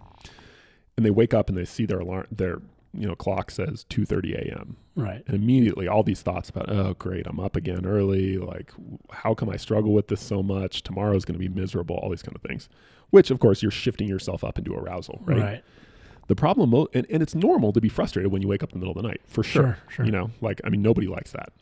And 0.97 1.07
they 1.07 1.11
wake 1.11 1.33
up 1.33 1.49
and 1.49 1.57
they 1.57 1.65
see 1.65 1.87
their 1.87 2.01
alarm 2.01 2.27
their 2.33 2.61
you 2.95 3.07
know 3.07 3.15
clock 3.15 3.51
says 3.51 3.85
2:30 3.91 4.35
a.m. 4.51 4.77
Right. 4.95 5.23
and 5.27 5.35
immediately 5.35 5.89
all 5.89 6.03
these 6.03 6.21
thoughts 6.23 6.51
about 6.51 6.71
oh 6.71 6.95
great, 6.99 7.27
I'm 7.27 7.41
up 7.41 7.57
again 7.57 7.87
early, 7.87 8.37
like 8.39 8.73
how 9.11 9.35
come 9.35 9.49
I 9.49 9.57
struggle 9.57 9.93
with 9.93 10.09
this 10.09 10.21
so 10.21 10.43
much? 10.43 10.83
Tomorrow's 10.83 11.25
going 11.25 11.39
to 11.39 11.39
be 11.39 11.49
miserable, 11.49 11.97
all 11.97 12.11
these 12.11 12.23
kind 12.23 12.37
of 12.37 12.43
things. 12.43 12.69
Which 13.11 13.31
of 13.31 13.41
course 13.41 13.63
you're 13.63 13.71
shifting 13.71 14.09
yourself 14.09 14.45
up 14.45 14.59
into 14.59 14.75
arousal, 14.75 15.21
right? 15.25 15.39
Right. 15.39 15.65
The 16.29 16.37
problem, 16.37 16.73
and, 16.95 17.05
and 17.11 17.23
it's 17.23 17.35
normal 17.35 17.73
to 17.73 17.81
be 17.81 17.89
frustrated 17.89 18.31
when 18.31 18.43
you 18.43 18.49
wake 18.49 18.63
up 18.63 18.73
in 18.73 18.79
the 18.79 18.87
middle 18.87 18.97
of 18.97 19.03
the 19.03 19.09
night, 19.09 19.21
for 19.27 19.43
sure. 19.43 19.63
Sure. 19.63 19.79
Sure. 19.89 20.05
You 20.07 20.13
know, 20.13 20.31
like, 20.41 20.61
I 20.65 20.69
mean, 20.71 20.81
nobody 20.81 21.09
likes 21.09 21.33
that. 21.33 21.53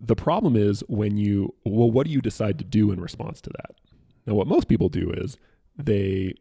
The 0.00 0.16
problem 0.16 0.56
is 0.56 0.82
when 0.88 1.16
you, 1.16 1.54
well, 1.64 1.90
what 1.90 2.04
do 2.06 2.12
you 2.12 2.20
decide 2.20 2.58
to 2.58 2.64
do 2.64 2.90
in 2.90 3.00
response 3.00 3.40
to 3.42 3.50
that? 3.50 3.70
Now, 4.26 4.34
what 4.34 4.48
most 4.48 4.66
people 4.66 4.88
do 4.88 5.10
is 5.12 5.38
they 5.78 6.34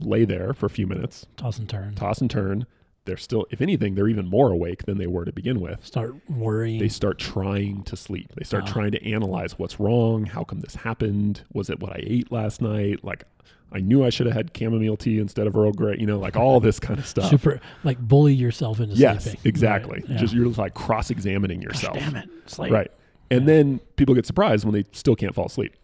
lay 0.00 0.24
there 0.24 0.52
for 0.52 0.66
a 0.66 0.70
few 0.70 0.86
minutes, 0.88 1.26
Toss 1.36 1.58
and 1.58 1.68
turn. 1.68 1.94
toss 1.94 2.20
and 2.20 2.30
turn. 2.30 2.66
They're 3.06 3.16
still, 3.16 3.46
if 3.50 3.60
anything, 3.60 3.94
they're 3.94 4.08
even 4.08 4.28
more 4.28 4.50
awake 4.50 4.84
than 4.84 4.98
they 4.98 5.06
were 5.06 5.24
to 5.24 5.32
begin 5.32 5.60
with. 5.60 5.84
Start 5.84 6.14
worrying. 6.28 6.78
They 6.80 6.88
start 6.88 7.18
trying 7.18 7.82
to 7.84 7.96
sleep. 7.96 8.32
They 8.36 8.44
start 8.44 8.64
Ah. 8.66 8.72
trying 8.72 8.90
to 8.92 9.04
analyze 9.04 9.58
what's 9.58 9.80
wrong. 9.80 10.26
How 10.26 10.44
come 10.44 10.60
this 10.60 10.74
happened? 10.76 11.42
Was 11.52 11.70
it 11.70 11.80
what 11.80 11.92
I 11.92 12.00
ate 12.02 12.30
last 12.30 12.60
night? 12.60 13.02
Like, 13.04 13.24
I 13.72 13.80
knew 13.80 14.04
I 14.04 14.10
should 14.10 14.26
have 14.26 14.36
had 14.36 14.50
chamomile 14.56 14.96
tea 14.96 15.18
instead 15.18 15.46
of 15.46 15.56
Earl 15.56 15.72
Grey. 15.72 15.96
You 15.98 16.06
know, 16.06 16.18
like 16.18 16.36
all 16.36 16.60
this 16.60 16.78
kind 16.78 16.98
of 16.98 17.06
stuff. 17.06 17.30
Super 17.30 17.60
like 17.84 17.98
bully 17.98 18.34
yourself 18.34 18.78
into 18.80 18.94
Yes, 18.94 19.24
sleeping. 19.24 19.40
exactly. 19.44 20.00
Right, 20.00 20.10
yeah. 20.10 20.16
Just 20.18 20.34
you're 20.34 20.46
just 20.46 20.58
like 20.58 20.74
cross-examining 20.74 21.60
Gosh, 21.60 21.74
yourself, 21.82 21.98
damn 21.98 22.16
it. 22.16 22.28
Right? 22.58 22.90
And 23.30 23.48
then 23.48 23.80
people 23.96 24.14
get 24.14 24.24
surprised 24.26 24.64
when 24.64 24.72
they 24.74 24.84
still 24.92 25.16
can't 25.16 25.34
fall 25.34 25.46
asleep 25.46 25.74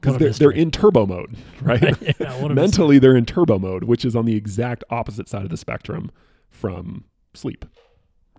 because 0.00 0.18
they're, 0.18 0.30
they're 0.30 0.50
in 0.52 0.70
turbo 0.70 1.04
mode, 1.04 1.36
right? 1.62 1.96
yeah, 2.20 2.46
Mentally, 2.48 2.98
they're 3.00 3.16
in 3.16 3.24
turbo 3.26 3.58
mode, 3.58 3.84
which 3.84 4.04
is 4.04 4.14
on 4.14 4.24
the 4.24 4.36
exact 4.36 4.84
opposite 4.90 5.28
side 5.28 5.42
of 5.42 5.48
the 5.50 5.56
spectrum 5.56 6.12
from 6.56 7.04
sleep, 7.34 7.64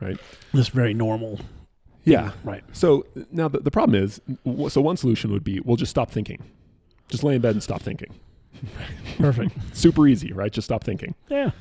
right? 0.01 0.17
This 0.53 0.69
very 0.69 0.93
normal. 0.93 1.39
Yeah. 2.03 2.31
Right. 2.43 2.63
So 2.73 3.05
now 3.31 3.47
the, 3.47 3.59
the 3.59 3.71
problem 3.71 4.01
is, 4.01 4.19
so 4.69 4.81
one 4.81 4.97
solution 4.97 5.31
would 5.31 5.43
be, 5.43 5.59
we'll 5.59 5.75
just 5.77 5.89
stop 5.89 6.09
thinking, 6.09 6.41
just 7.09 7.23
lay 7.23 7.35
in 7.35 7.41
bed 7.41 7.51
and 7.55 7.61
stop 7.63 7.81
thinking. 7.81 8.13
Perfect. 9.17 9.51
Super 9.75 10.07
easy, 10.07 10.31
right? 10.33 10.51
Just 10.51 10.65
stop 10.65 10.83
thinking. 10.83 11.15
yeah. 11.29 11.51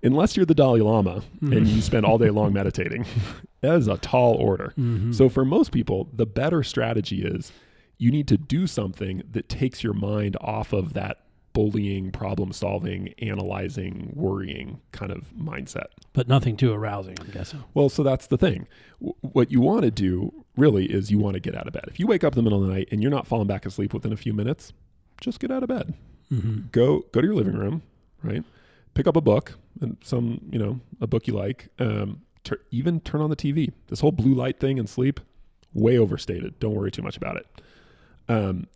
Unless 0.00 0.36
you're 0.36 0.46
the 0.46 0.54
Dalai 0.54 0.80
Lama 0.80 1.22
Mhm. 1.42 1.56
and 1.56 1.66
you 1.66 1.82
spend 1.82 2.06
all 2.06 2.18
day 2.18 2.30
long 2.30 2.52
meditating, 2.52 3.04
that 3.62 3.74
is 3.74 3.88
a 3.88 3.96
tall 3.98 4.34
order. 4.34 4.72
Mhm. 4.78 5.12
So 5.12 5.28
for 5.28 5.44
most 5.44 5.72
people, 5.72 6.08
the 6.12 6.24
better 6.24 6.62
strategy 6.62 7.22
is 7.22 7.50
you 7.98 8.12
need 8.12 8.28
to 8.28 8.36
do 8.38 8.68
something 8.68 9.22
that 9.32 9.48
takes 9.48 9.82
your 9.82 9.92
mind 9.94 10.36
off 10.40 10.72
of 10.72 10.92
that 10.94 11.18
bullying, 11.52 12.10
problem 12.12 12.52
solving, 12.52 13.14
analyzing, 13.18 14.12
worrying 14.14 14.80
kind 14.92 15.10
of 15.10 15.32
mindset. 15.36 15.86
but 16.12 16.28
nothing 16.28 16.56
too 16.56 16.72
arousing, 16.72 17.16
I'm 17.20 17.30
guessing. 17.30 17.64
Well, 17.74 17.88
so 17.88 18.02
that's 18.02 18.26
the 18.26 18.36
thing. 18.38 18.66
W- 19.00 19.14
what 19.20 19.50
you 19.50 19.60
want 19.60 19.82
to 19.82 19.90
do 19.90 20.44
really 20.56 20.86
is 20.86 21.10
you 21.10 21.18
want 21.18 21.34
to 21.34 21.40
get 21.40 21.54
out 21.56 21.66
of 21.66 21.72
bed. 21.72 21.84
If 21.88 21.98
you 21.98 22.06
wake 22.06 22.24
up 22.24 22.32
in 22.34 22.36
the 22.36 22.42
middle 22.42 22.60
of 22.62 22.68
the 22.68 22.72
night 22.74 22.88
and 22.90 23.02
you're 23.02 23.10
not 23.10 23.26
falling 23.26 23.46
back 23.46 23.66
asleep 23.66 23.92
within 23.94 24.12
a 24.12 24.16
few 24.16 24.32
minutes, 24.32 24.72
just 25.20 25.40
get 25.40 25.50
out 25.50 25.62
of 25.62 25.68
bed. 25.68 25.94
Mm-hmm. 26.32 26.68
Go 26.72 27.04
go 27.12 27.20
to 27.20 27.26
your 27.26 27.36
living 27.36 27.56
room, 27.56 27.82
right? 28.22 28.44
Pick 28.94 29.06
up 29.06 29.16
a 29.16 29.20
book 29.20 29.54
and 29.80 29.96
some, 30.02 30.40
you 30.50 30.58
know, 30.58 30.80
a 31.00 31.06
book 31.06 31.26
you 31.26 31.34
like. 31.34 31.68
Um, 31.78 32.22
tur- 32.44 32.60
even 32.70 33.00
turn 33.00 33.20
on 33.20 33.30
the 33.30 33.36
TV. 33.36 33.72
This 33.86 34.00
whole 34.00 34.12
blue 34.12 34.34
light 34.34 34.60
thing 34.60 34.78
and 34.78 34.88
sleep, 34.88 35.20
way 35.72 35.96
overstated. 35.98 36.58
Don't 36.60 36.74
worry 36.74 36.90
too 36.90 37.02
much 37.02 37.16
about 37.16 37.36
it. 37.36 37.46
Um, 38.28 38.66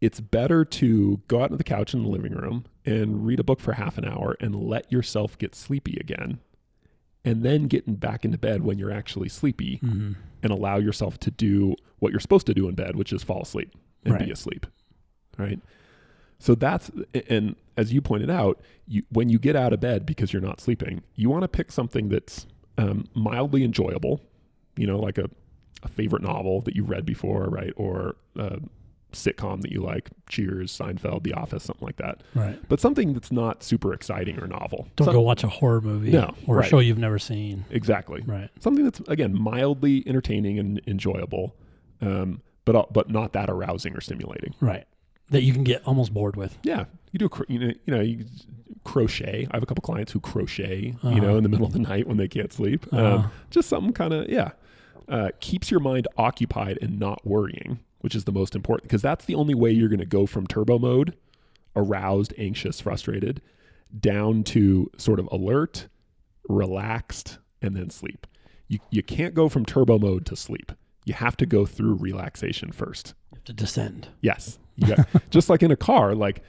it's 0.00 0.20
better 0.20 0.64
to 0.64 1.20
go 1.28 1.42
out 1.42 1.50
to 1.50 1.56
the 1.56 1.64
couch 1.64 1.92
in 1.94 2.02
the 2.02 2.08
living 2.08 2.32
room 2.32 2.64
and 2.84 3.26
read 3.26 3.40
a 3.40 3.44
book 3.44 3.60
for 3.60 3.72
half 3.72 3.98
an 3.98 4.04
hour 4.04 4.36
and 4.40 4.54
let 4.54 4.90
yourself 4.92 5.36
get 5.38 5.54
sleepy 5.54 5.96
again, 6.00 6.38
and 7.24 7.42
then 7.42 7.64
getting 7.66 7.94
back 7.96 8.24
into 8.24 8.38
bed 8.38 8.62
when 8.62 8.78
you're 8.78 8.92
actually 8.92 9.28
sleepy 9.28 9.80
Mm-hmm. 9.82 10.12
and 10.42 10.52
allow 10.52 10.76
yourself 10.78 11.18
to 11.20 11.30
do 11.30 11.74
what 11.98 12.12
you're 12.12 12.20
supposed 12.20 12.46
to 12.46 12.54
do 12.54 12.68
in 12.68 12.74
bed, 12.76 12.94
which 12.96 13.12
is 13.12 13.22
fall 13.24 13.42
asleep 13.42 13.74
and 14.04 14.14
Right. 14.14 14.26
be 14.26 14.30
asleep. 14.30 14.66
Right. 15.36 15.60
So 16.38 16.54
that's, 16.54 16.90
and 17.28 17.56
as 17.76 17.92
you 17.92 18.00
pointed 18.00 18.30
out, 18.30 18.60
you, 18.86 19.02
when 19.10 19.28
you 19.28 19.40
get 19.40 19.56
out 19.56 19.72
of 19.72 19.80
bed 19.80 20.06
because 20.06 20.32
you're 20.32 20.40
not 20.42 20.60
sleeping, 20.60 21.02
you 21.16 21.28
want 21.28 21.42
to 21.42 21.48
pick 21.48 21.72
something 21.72 22.08
that's 22.08 22.46
um, 22.78 23.06
mildly 23.14 23.64
enjoyable, 23.64 24.20
you 24.76 24.86
know, 24.86 24.98
like 25.00 25.18
a, 25.18 25.28
a 25.82 25.88
favorite 25.88 26.22
novel 26.22 26.60
that 26.62 26.76
you 26.76 26.84
read 26.84 27.04
before, 27.04 27.46
right? 27.46 27.72
Or 27.76 28.14
a 28.36 28.60
sitcom 29.12 29.62
that 29.62 29.72
you 29.72 29.80
like, 29.82 30.10
Cheers, 30.28 30.76
Seinfeld, 30.76 31.22
The 31.22 31.32
Office, 31.32 31.64
something 31.64 31.86
like 31.86 31.96
that. 31.96 32.22
Right. 32.34 32.58
But 32.68 32.78
something 32.80 33.14
that's 33.14 33.32
not 33.32 33.62
super 33.62 33.92
exciting 33.94 34.38
or 34.38 34.46
novel. 34.46 34.88
Don't 34.96 35.06
Some- 35.06 35.14
go 35.14 35.20
watch 35.22 35.42
a 35.44 35.48
horror 35.48 35.80
movie 35.80 36.10
No, 36.10 36.34
or 36.46 36.56
right. 36.56 36.66
a 36.66 36.68
show 36.68 36.78
you've 36.78 36.98
never 36.98 37.18
seen. 37.18 37.64
Exactly. 37.70 38.22
Right. 38.26 38.50
something 38.60 38.84
that's 38.84 39.00
again 39.08 39.34
mildly 39.40 40.04
entertaining 40.06 40.58
and 40.58 40.80
enjoyable, 40.86 41.54
um, 42.00 42.42
but 42.64 42.76
uh, 42.76 42.84
but 42.90 43.08
not 43.10 43.32
that 43.32 43.48
arousing 43.48 43.94
or 43.96 44.00
stimulating. 44.00 44.54
Right. 44.60 44.86
That 45.30 45.42
you 45.42 45.52
can 45.52 45.64
get 45.64 45.82
almost 45.86 46.12
bored 46.14 46.36
with. 46.36 46.58
Yeah, 46.62 46.84
you 47.12 47.18
do 47.18 47.26
a 47.26 47.52
you 47.52 47.58
know 47.58 47.72
you 47.86 47.94
know 47.94 48.00
you 48.02 48.24
crochet. 48.84 49.46
I 49.50 49.56
have 49.56 49.62
a 49.62 49.66
couple 49.66 49.82
clients 49.82 50.12
who 50.12 50.20
crochet, 50.20 50.80
you 50.80 50.94
Uh-huh. 51.02 51.18
know, 51.18 51.36
in 51.36 51.42
the 51.42 51.48
middle 51.48 51.66
of 51.66 51.72
the 51.72 51.78
night 51.78 52.06
when 52.06 52.16
they 52.16 52.28
can't 52.28 52.52
sleep. 52.52 52.86
Uh-huh. 52.92 53.16
Um, 53.16 53.30
just 53.50 53.68
something 53.68 53.92
kind 53.92 54.12
of 54.12 54.28
yeah, 54.28 54.50
uh, 55.08 55.30
keeps 55.40 55.70
your 55.70 55.80
mind 55.80 56.08
occupied 56.16 56.78
and 56.80 56.98
not 56.98 57.26
worrying, 57.26 57.78
which 58.00 58.14
is 58.14 58.24
the 58.24 58.32
most 58.32 58.54
important 58.54 58.88
because 58.88 59.02
that's 59.02 59.24
the 59.24 59.34
only 59.34 59.54
way 59.54 59.70
you're 59.70 59.88
going 59.88 59.98
to 59.98 60.06
go 60.06 60.26
from 60.26 60.46
turbo 60.46 60.78
mode, 60.78 61.16
aroused, 61.74 62.32
anxious, 62.38 62.80
frustrated, 62.80 63.40
down 63.98 64.44
to 64.44 64.90
sort 64.96 65.18
of 65.18 65.28
alert, 65.32 65.88
relaxed, 66.48 67.38
and 67.60 67.76
then 67.76 67.90
sleep. 67.90 68.26
You 68.68 68.78
you 68.90 69.02
can't 69.02 69.34
go 69.34 69.48
from 69.48 69.64
turbo 69.64 69.98
mode 69.98 70.26
to 70.26 70.36
sleep. 70.36 70.72
You 71.04 71.14
have 71.14 71.36
to 71.38 71.46
go 71.46 71.64
through 71.64 71.94
relaxation 71.94 72.70
first. 72.70 73.14
You 73.32 73.36
have 73.36 73.44
to 73.44 73.52
descend. 73.54 74.08
Yes. 74.20 74.58
You 74.76 74.94
got, 74.94 75.08
just 75.30 75.48
like 75.48 75.62
in 75.62 75.70
a 75.70 75.76
car, 75.76 76.14
like 76.14 76.42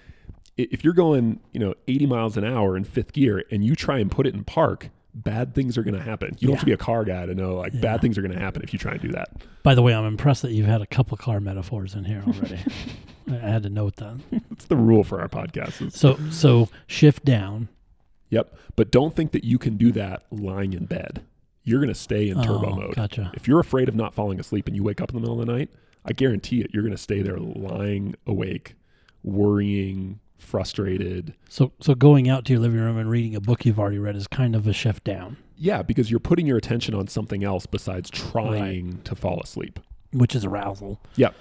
if 0.58 0.84
you're 0.84 0.94
going, 0.94 1.40
you 1.54 1.60
know, 1.60 1.74
80 1.88 2.06
miles 2.08 2.36
an 2.36 2.44
hour 2.44 2.76
in 2.76 2.84
fifth 2.84 3.14
gear 3.14 3.46
and 3.50 3.64
you 3.64 3.76
try 3.76 4.00
and 4.00 4.12
put 4.12 4.28
it 4.28 4.34
in 4.34 4.44
park 4.44 4.90
bad 5.24 5.54
things 5.56 5.78
are 5.78 5.84
going 5.84 5.94
to 5.96 6.02
happen. 6.02 6.36
You 6.40 6.48
don't 6.48 6.56
have 6.56 6.62
to 6.62 6.66
be 6.66 6.72
a 6.74 6.78
car 6.78 7.04
guy 7.06 7.26
to 7.26 7.34
know 7.36 7.56
like 7.56 7.74
Yeah. 7.74 7.82
bad 7.82 8.02
things 8.02 8.18
are 8.18 8.22
going 8.22 8.34
to 8.34 8.40
happen 8.40 8.62
if 8.64 8.74
you 8.74 8.80
try 8.80 8.94
and 8.94 9.02
do 9.02 9.10
that. 9.10 9.30
By 9.64 9.76
the 9.76 9.82
way, 9.82 9.94
I'm 9.94 10.06
impressed 10.06 10.42
that 10.44 10.52
you've 10.52 10.68
had 10.68 10.82
a 10.82 10.88
couple 10.88 11.18
car 11.18 11.40
metaphors 11.40 11.96
in 11.96 12.06
here 12.06 12.24
already. 12.26 12.60
I 13.30 13.36
I 13.36 13.50
had 13.50 13.64
to 13.64 13.70
note 13.70 13.98
that. 13.98 14.18
It's 14.52 14.66
the 14.66 14.76
rule 14.76 15.04
for 15.04 15.22
our 15.22 15.28
podcast. 15.30 15.92
So 15.92 16.18
so 16.32 16.70
shift 16.88 17.24
down. 17.26 17.68
Yep. 18.32 18.56
But 18.76 18.92
don't 18.92 19.16
think 19.16 19.32
that 19.34 19.44
you 19.44 19.58
can 19.60 19.78
do 19.78 19.92
that 19.92 20.24
lying 20.32 20.74
in 20.74 20.86
bed. 20.86 21.22
You're 21.64 21.80
going 21.80 21.90
to 21.94 21.96
stay 22.00 22.30
in 22.30 22.42
turbo 22.42 22.72
Oh, 22.72 22.76
mode. 22.76 22.96
Gotcha. 22.96 23.32
If 23.36 23.48
you're 23.48 23.60
afraid 23.60 23.88
of 23.90 23.96
not 23.96 24.14
falling 24.16 24.40
asleep 24.40 24.66
and 24.68 24.76
you 24.76 24.82
wake 24.84 25.00
up 25.02 25.10
in 25.12 25.16
the 25.16 25.20
middle 25.22 25.40
of 25.40 25.46
the 25.46 25.52
night, 25.54 25.70
I 26.06 26.14
guarantee 26.14 26.62
it, 26.62 26.72
you're 26.74 26.82
going 26.82 26.96
to 26.96 26.98
stay 26.98 27.22
there 27.22 27.38
lying 27.38 28.16
awake, 28.26 28.74
worrying, 29.24 30.20
frustrated. 30.40 31.36
So 31.50 31.72
so 31.80 31.94
going 31.94 32.28
out 32.30 32.46
to 32.46 32.54
your 32.54 32.62
living 32.62 32.80
room 32.80 32.98
and 32.98 33.10
reading 33.10 33.36
a 33.36 33.40
book 33.42 33.66
you've 33.66 33.80
already 33.80 34.00
read 34.00 34.16
is 34.16 34.26
kind 34.28 34.56
of 34.56 34.66
a 34.68 34.74
shift 34.74 35.04
down, 35.04 35.38
Yeah, 35.58 35.82
because 35.84 36.10
you're 36.10 36.20
putting 36.20 36.48
your 36.48 36.58
attention 36.58 36.96
on 36.96 37.08
something 37.08 37.44
else 37.44 37.66
besides 37.66 38.10
trying 38.10 39.02
to 39.04 39.16
fall 39.16 39.40
asleep. 39.44 39.80
which 40.12 40.36
is 40.36 40.44
arousal. 40.44 41.00
Yep. 41.18 41.36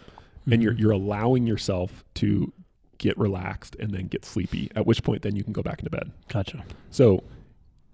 And 0.50 0.62
you're 0.62 0.74
Mhm. 0.74 0.78
you're 0.80 0.90
allowing 0.92 1.46
yourself 1.46 2.04
to 2.14 2.52
get 2.98 3.16
relaxed 3.16 3.76
and 3.76 3.92
then 3.92 4.08
get 4.08 4.24
sleepy. 4.26 4.70
At 4.76 4.84
which 4.87 5.02
point 5.02 5.22
then 5.22 5.34
you 5.37 5.42
can 5.44 5.54
go 5.54 5.62
back 5.62 5.78
into 5.78 5.88
bed. 5.90 6.11
gotcha. 6.28 6.64
So, 6.90 7.22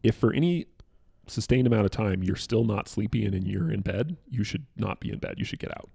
if 0.03 0.17
for 0.17 0.33
any 0.33 0.67
sustained 1.29 1.67
amount 1.67 1.85
of 1.85 1.91
time 1.93 2.23
you're 2.25 2.35
still 2.37 2.65
not 2.65 2.89
sleepy 2.89 3.25
and 3.25 3.33
then 3.35 3.47
you're 3.47 3.71
in 3.71 3.81
bed, 3.83 4.17
you 4.31 4.43
should 4.45 4.67
not 4.77 4.99
be 5.01 5.11
in 5.13 5.19
bed. 5.19 5.35
You 5.39 5.45
should 5.45 5.59
get 5.61 5.71
out. 5.71 5.89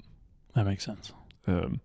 That 0.56 0.66
makes 0.66 0.84
sense. 0.86 1.12
Um, 1.46 1.82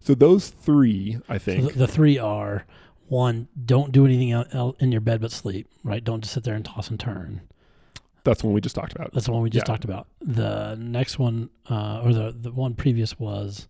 so 0.00 0.14
those 0.14 0.48
three, 0.48 1.18
I 1.28 1.36
So 1.38 1.44
think, 1.44 1.72
the, 1.72 1.78
the 1.80 1.86
three 1.88 2.18
are 2.18 2.64
one, 3.08 3.48
don't 3.64 3.92
do 3.92 4.04
anything 4.06 4.32
el- 4.32 4.46
el- 4.52 4.76
in 4.78 4.92
your 4.92 5.00
bed 5.00 5.20
but 5.20 5.30
sleep. 5.32 5.68
Right? 5.84 6.02
Don't 6.02 6.20
just 6.22 6.34
sit 6.34 6.44
there 6.44 6.54
and 6.54 6.64
toss 6.64 6.90
and 6.90 6.98
turn. 6.98 7.42
that's 8.24 8.40
the 8.42 8.46
one 8.46 8.54
we 8.54 8.60
just 8.60 8.74
talked 8.76 8.92
about. 8.94 9.12
That's 9.12 9.26
the 9.26 9.32
one 9.32 9.42
we 9.42 9.50
just 9.50 9.62
Yeah. 9.66 9.72
talked 9.72 9.84
about. 9.84 10.06
The 10.20 10.74
next 10.76 11.18
one, 11.18 11.50
uh, 11.68 12.02
or 12.04 12.12
the 12.12 12.34
the 12.38 12.52
one 12.52 12.74
previous 12.74 13.18
was 13.18 13.66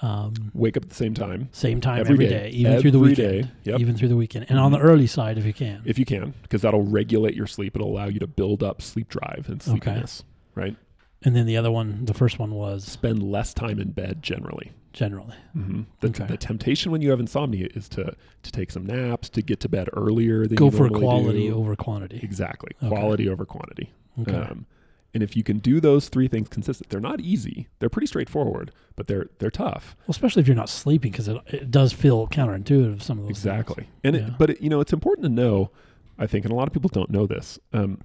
um, 0.00 0.32
Wake 0.52 0.76
up 0.76 0.82
at 0.82 0.88
the 0.88 0.96
same 0.96 1.14
time 1.14 1.48
same 1.52 1.80
time 1.80 2.00
Every 2.00 2.14
every 2.14 2.26
day. 2.26 2.30
day, 2.30 2.48
even 2.50 2.80
through 2.80 2.90
the 2.90 2.98
weekend, 2.98 3.42
day. 3.44 3.70
Yep. 3.70 3.80
even 3.80 3.96
through 3.96 4.08
the 4.08 4.16
weekend, 4.16 4.46
and 4.48 4.58
on 4.58 4.72
the 4.72 4.78
Mhm. 4.78 4.84
early 4.84 5.06
side 5.06 5.38
if 5.38 5.44
you 5.46 5.52
can. 5.52 5.82
if 5.84 5.96
you 5.96 6.04
can, 6.04 6.34
because 6.42 6.62
that'll 6.62 6.82
regulate 6.82 7.34
your 7.36 7.46
sleep. 7.46 7.76
It'll 7.76 7.88
allow 7.92 8.06
you 8.06 8.18
to 8.18 8.26
build 8.26 8.64
up 8.64 8.82
sleep 8.82 9.08
drive 9.08 9.44
and 9.48 9.60
Okay. 9.60 9.70
sleepiness. 9.70 10.24
Right. 10.56 10.76
And 11.24 11.34
then 11.36 11.46
the 11.46 11.56
other 11.56 11.70
one, 11.70 12.04
the 12.04 12.14
first 12.14 12.38
one 12.38 12.54
was 12.54 12.84
Spend 12.84 13.22
less 13.22 13.52
time 13.54 13.78
in 13.78 13.90
bed 13.90 14.22
generally. 14.22 14.72
generally. 14.92 15.36
Mm-hmm. 15.56 15.82
The, 16.00 16.08
Okay. 16.08 16.26
the 16.26 16.36
temptation 16.36 16.92
when 16.92 17.00
you 17.00 17.10
have 17.10 17.20
insomnia 17.20 17.68
is 17.74 17.88
to 17.90 18.14
to 18.42 18.52
take 18.52 18.70
some 18.70 18.84
naps, 18.86 19.28
to 19.30 19.42
get 19.42 19.60
to 19.60 19.68
bed 19.68 19.88
earlier 19.94 20.46
than 20.46 20.56
Go 20.56 20.66
you 20.66 20.70
for 20.72 20.88
normally 20.88 21.00
quality 21.00 21.48
do. 21.48 21.54
over 21.54 21.76
quantity. 21.76 22.20
Exactly, 22.22 22.72
Okay. 22.82 22.88
quality 22.88 23.28
over 23.28 23.44
quantity. 23.46 23.90
Okay. 24.20 24.34
Um, 24.36 24.66
and 25.14 25.22
if 25.22 25.36
you 25.36 25.42
can 25.42 25.58
do 25.58 25.78
those 25.80 26.08
three 26.08 26.26
things 26.28 26.48
consistent, 26.48 26.88
they're 26.90 26.98
not 27.00 27.20
easy. 27.20 27.68
They're 27.78 27.90
pretty 27.90 28.06
straightforward, 28.06 28.70
but 28.96 29.06
they're 29.08 29.28
they're 29.38 29.50
tough. 29.50 29.94
well, 30.00 30.06
especially 30.12 30.40
if 30.40 30.46
you're 30.48 30.56
not 30.56 30.68
sleeping, 30.70 31.10
because 31.10 31.28
it, 31.28 31.36
it 31.48 31.70
does 31.70 31.92
feel 31.92 32.26
counterintuitive. 32.28 33.02
Some 33.02 33.18
of 33.18 33.24
those 33.24 33.28
things. 33.28 33.38
Exactly. 33.38 33.88
And 34.04 34.16
Yeah. 34.16 34.26
it, 34.28 34.38
but 34.38 34.50
it, 34.50 34.60
you 34.60 34.68
know, 34.70 34.80
it's 34.80 34.92
important 34.92 35.24
to 35.24 35.28
know. 35.30 35.70
I 36.18 36.26
think, 36.26 36.44
and 36.44 36.52
a 36.52 36.54
lot 36.56 36.66
of 36.68 36.74
people 36.74 36.90
don't 36.90 37.10
know 37.10 37.26
this. 37.26 37.58
Um, 37.72 38.00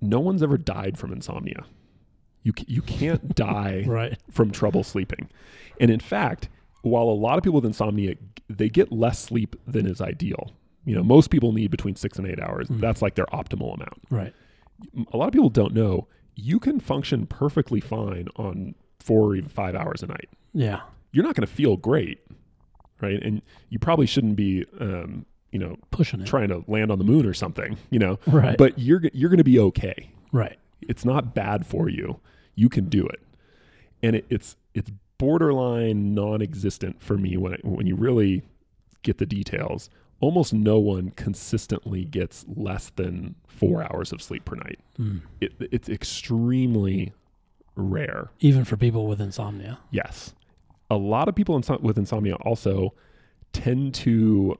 no 0.00 0.18
one's 0.20 0.42
ever 0.42 0.56
died 0.58 0.96
from 0.98 1.12
insomnia. 1.12 1.64
You 2.42 2.52
you 2.66 2.82
can't 2.82 3.34
die 3.34 3.84
Right. 3.86 4.18
from 4.30 4.50
trouble 4.50 4.82
sleeping, 4.82 5.28
and 5.80 5.90
in 5.90 6.00
fact, 6.00 6.48
while 6.82 7.04
a 7.04 7.14
lot 7.18 7.38
of 7.38 7.44
people 7.44 7.56
with 7.56 7.66
insomnia 7.66 8.14
they 8.48 8.68
get 8.68 8.92
less 8.92 9.18
sleep 9.18 9.56
than 9.66 9.86
is 9.86 10.00
ideal. 10.00 10.52
You 10.84 10.94
know, 10.96 11.02
most 11.04 11.30
people 11.30 11.52
need 11.52 11.70
between 11.70 11.94
six 11.96 12.18
and 12.18 12.26
eight 12.26 12.40
hours. 12.40 12.68
Mhm. 12.68 12.80
That's 12.80 13.00
like 13.00 13.14
their 13.14 13.26
optimal 13.26 13.74
amount. 13.74 14.02
Right. 14.10 14.34
a 15.12 15.16
lot 15.16 15.28
of 15.28 15.32
people 15.32 15.48
don't 15.48 15.72
know 15.74 16.08
you 16.34 16.58
can 16.58 16.80
function 16.80 17.24
perfectly 17.26 17.78
fine 17.78 18.26
on 18.36 18.74
four 18.98 19.28
or 19.28 19.36
even 19.36 19.48
five 19.48 19.74
hours 19.76 20.02
a 20.02 20.06
night. 20.06 20.28
Yeah. 20.54 20.80
You're 21.12 21.24
not 21.24 21.34
going 21.36 21.46
to 21.46 21.52
feel 21.52 21.76
great, 21.76 22.20
right? 23.00 23.22
And 23.22 23.42
you 23.68 23.78
probably 23.78 24.06
shouldn't 24.06 24.34
be, 24.36 24.64
um, 24.80 25.26
you 25.50 25.58
know, 25.58 25.76
Pushing 25.90 26.20
it. 26.22 26.26
trying 26.26 26.48
to 26.48 26.64
land 26.66 26.90
on 26.90 26.98
the 26.98 27.04
moon 27.04 27.26
or 27.26 27.34
something, 27.34 27.76
you 27.90 27.98
know. 27.98 28.18
Right. 28.26 28.56
But 28.56 28.78
you're 28.78 29.02
you're 29.12 29.28
going 29.28 29.38
to 29.38 29.44
be 29.44 29.58
okay. 29.58 30.10
right. 30.32 30.56
It's 30.88 31.04
not 31.04 31.34
bad 31.34 31.66
for 31.66 31.88
you. 31.88 32.20
You 32.54 32.68
can 32.68 32.88
do 32.88 33.06
it, 33.06 33.22
and 34.02 34.16
it, 34.16 34.26
it's 34.28 34.56
it's 34.74 34.90
borderline 35.18 36.14
non-existent 36.14 37.02
for 37.02 37.16
me 37.16 37.36
when 37.36 37.52
it, 37.54 37.64
when 37.64 37.86
you 37.86 37.94
really 37.96 38.42
get 39.02 39.18
the 39.18 39.26
details. 39.26 39.88
Almost 40.20 40.52
no 40.52 40.78
one 40.78 41.10
consistently 41.10 42.04
gets 42.04 42.44
less 42.54 42.90
than 42.90 43.34
four 43.48 43.82
hours 43.82 44.12
of 44.12 44.22
sleep 44.22 44.44
per 44.44 44.54
night 44.54 44.78
Mm. 44.98 45.22
it, 45.40 45.52
it's 45.72 45.88
extremely 45.88 47.12
rare. 47.74 48.30
Even 48.38 48.64
for 48.64 48.76
people 48.76 49.06
with 49.08 49.20
insomnia. 49.20 49.78
Yes. 49.90 50.32
A 50.90 50.96
lot 50.96 51.28
of 51.28 51.34
people 51.34 51.60
with 51.80 51.98
insomnia 51.98 52.34
also 52.36 52.94
tend 53.52 53.94
to 53.94 54.56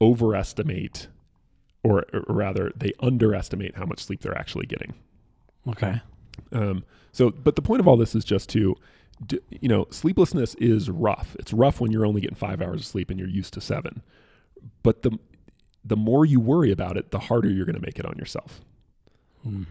overestimate, 0.00 1.08
or, 1.82 2.04
or 2.12 2.22
rather, 2.28 2.72
they 2.76 2.92
underestimate 3.00 3.76
how 3.76 3.84
much 3.86 4.00
sleep 4.00 4.20
they're 4.22 4.36
actually 4.36 4.66
getting. 4.66 4.94
Okay. 5.68 6.00
Um, 6.52 6.84
so, 7.12 7.30
but 7.30 7.56
the 7.56 7.62
point 7.62 7.80
of 7.80 7.88
all 7.88 7.96
this 7.96 8.14
is 8.14 8.24
just 8.24 8.48
to, 8.50 8.76
d- 9.26 9.40
you 9.50 9.68
know, 9.68 9.86
sleeplessness 9.90 10.54
is 10.56 10.90
rough. 10.90 11.34
It's 11.38 11.52
rough 11.52 11.80
when 11.80 11.90
you're 11.92 12.06
only 12.06 12.20
getting 12.20 12.36
five 12.36 12.60
hours 12.60 12.80
of 12.82 12.86
sleep 12.86 13.10
and 13.10 13.18
you're 13.18 13.28
used 13.28 13.54
to 13.54 13.60
seven. 13.60 14.02
But 14.82 15.02
the 15.02 15.18
the 15.84 15.96
more 15.96 16.26
you 16.26 16.40
worry 16.40 16.72
about 16.72 16.96
it, 16.96 17.12
the 17.12 17.18
harder 17.20 17.48
you're 17.48 17.64
going 17.64 17.76
to 17.76 17.82
make 17.84 17.98
it 17.98 18.04
on 18.06 18.16
yourself. 18.18 18.60
Mm. 19.46 19.60
You 19.60 19.66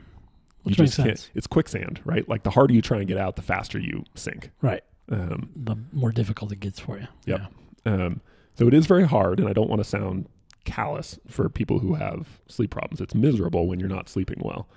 Which 0.64 0.80
makes 0.80 0.92
just 0.92 0.98
can't. 0.98 1.18
sense. 1.20 1.30
It's 1.36 1.46
quicksand, 1.48 2.00
right? 2.06 2.28
Like 2.30 2.44
the 2.44 2.52
harder 2.52 2.74
you 2.74 2.82
try 2.82 3.00
and 3.00 3.08
get 3.08 3.18
out, 3.18 3.36
the 3.36 3.42
faster 3.42 3.78
you 3.78 4.06
sink. 4.16 4.50
Right. 4.62 4.82
Um, 5.12 5.50
The 5.56 5.76
more 5.92 6.12
difficult 6.14 6.52
it 6.54 6.60
gets 6.62 6.80
for 6.80 6.98
you. 6.98 7.08
Yep. 7.26 7.42
Yeah. 7.86 7.94
um, 7.94 8.22
so 8.58 8.66
it 8.68 8.74
is 8.74 8.86
very 8.88 9.06
hard, 9.06 9.40
and 9.42 9.50
I 9.50 9.54
don't 9.54 9.70
want 9.70 9.82
to 9.82 9.84
sound 9.84 10.28
callous 10.64 11.20
for 11.28 11.50
people 11.50 11.80
who 11.80 11.96
have 11.96 12.40
sleep 12.48 12.72
problems. 12.72 13.02
It's 13.02 13.14
miserable 13.14 13.68
when 13.68 13.80
you're 13.82 13.90
not 13.90 14.08
sleeping 14.10 14.40
well. 14.42 14.68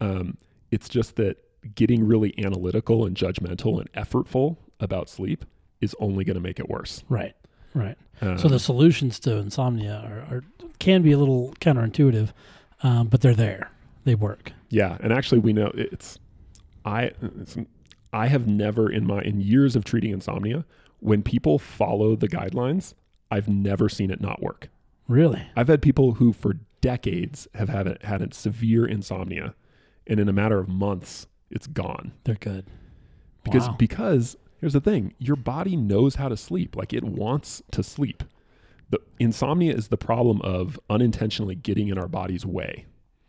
Um, 0.00 0.36
it's 0.72 0.88
just 0.88 1.14
that 1.16 1.36
getting 1.76 2.04
really 2.04 2.34
analytical 2.44 3.06
and 3.06 3.16
judgmental 3.16 3.78
and 3.78 3.92
effortful 3.92 4.56
about 4.80 5.08
sleep 5.08 5.44
is 5.80 5.94
only 6.00 6.24
going 6.24 6.34
to 6.34 6.40
make 6.40 6.58
it 6.58 6.68
worse. 6.68 7.04
Right. 7.08 7.36
Right. 7.74 7.96
Um, 8.20 8.38
So 8.38 8.48
the 8.48 8.58
solutions 8.58 9.20
to 9.20 9.36
insomnia 9.36 10.02
are, 10.04 10.36
are 10.36 10.44
can 10.80 11.02
be 11.02 11.12
a 11.12 11.18
little 11.18 11.54
counterintuitive, 11.60 12.32
um, 12.82 13.06
but 13.06 13.20
they're 13.20 13.34
there. 13.34 13.70
They 14.04 14.16
work. 14.16 14.52
Yeah, 14.68 14.98
and 15.00 15.12
actually, 15.12 15.38
we 15.38 15.52
know 15.52 15.70
it's 15.74 16.18
I. 16.84 17.12
It's, 17.40 17.56
I 18.12 18.26
have 18.26 18.48
never 18.48 18.90
in 18.90 19.06
my 19.06 19.22
in 19.22 19.40
years 19.40 19.76
of 19.76 19.84
treating 19.84 20.10
insomnia, 20.10 20.64
when 20.98 21.22
people 21.22 21.58
follow 21.58 22.16
the 22.16 22.28
guidelines, 22.28 22.94
I've 23.30 23.48
never 23.48 23.88
seen 23.88 24.10
it 24.10 24.20
not 24.20 24.42
work. 24.42 24.68
Really. 25.08 25.42
I've 25.56 25.68
had 25.68 25.82
people 25.82 26.14
who 26.14 26.32
for 26.32 26.54
decades 26.80 27.46
have 27.54 27.68
had 27.68 27.86
a, 27.86 27.96
had 28.02 28.22
a 28.22 28.34
severe 28.34 28.84
insomnia, 28.84 29.54
and 30.06 30.18
in 30.20 30.28
a 30.28 30.32
matter 30.32 30.58
of 30.58 30.68
months, 30.68 31.26
it's 31.50 31.66
gone. 31.66 32.12
They're 32.24 32.34
good. 32.36 32.66
Because 33.44 33.68
Wow. 33.68 33.76
because 33.78 34.36
here's 34.60 34.72
the 34.72 34.80
thing, 34.80 35.14
your 35.18 35.36
body 35.36 35.76
knows 35.76 36.14
how 36.16 36.28
to 36.28 36.36
sleep. 36.36 36.76
Like 36.76 36.92
it 36.92 37.04
wants 37.04 37.62
to 37.72 37.82
sleep. 37.82 38.22
The 38.90 39.00
insomnia 39.18 39.74
is 39.74 39.88
the 39.88 39.96
problem 39.96 40.40
of 40.42 40.78
unintentionally 40.90 41.54
getting 41.54 41.88
in 41.88 41.98
our 41.98 42.08
body's 42.08 42.44
way 42.46 42.84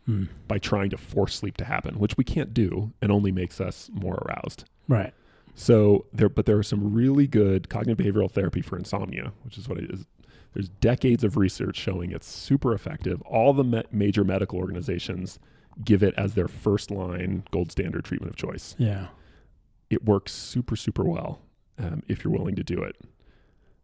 Hmm. 0.06 0.24
by 0.46 0.58
trying 0.58 0.90
to 0.90 0.96
force 0.98 1.34
sleep 1.34 1.56
to 1.56 1.64
happen, 1.64 1.98
which 1.98 2.16
we 2.18 2.24
can't 2.24 2.52
do 2.52 2.92
and 3.00 3.10
only 3.10 3.32
makes 3.32 3.60
us 3.60 3.90
more 3.92 4.16
aroused. 4.26 4.64
Right. 4.86 5.14
So 5.54 6.04
there, 6.12 6.28
but 6.28 6.44
there 6.46 6.58
are 6.58 6.62
some 6.64 6.92
really 6.92 7.26
good 7.26 7.68
cognitive 7.70 8.04
behavioral 8.04 8.30
therapy 8.30 8.60
for 8.60 8.76
insomnia, 8.76 9.32
which 9.44 9.56
is 9.56 9.68
what 9.68 9.78
it 9.78 9.90
is. 9.90 10.06
There's 10.52 10.68
decades 10.68 11.24
of 11.24 11.36
research 11.36 11.76
showing 11.76 12.10
it's 12.12 12.26
super 12.28 12.74
effective. 12.74 13.22
All 13.22 13.52
the 13.54 13.64
me- 13.64 13.82
major 13.90 14.24
medical 14.24 14.58
organizations 14.58 15.38
give 15.82 16.02
it 16.02 16.14
as 16.16 16.34
their 16.34 16.48
first 16.48 16.90
line 16.90 17.44
gold 17.50 17.72
standard 17.72 18.04
treatment 18.04 18.30
of 18.30 18.36
choice. 18.36 18.74
Yeah. 18.78 19.08
It 19.90 20.04
works 20.04 20.32
super, 20.32 20.76
super 20.76 21.04
well 21.04 21.40
um, 21.78 22.02
if 22.08 22.24
you're 22.24 22.32
willing 22.32 22.56
to 22.56 22.64
do 22.64 22.82
it 22.82 22.96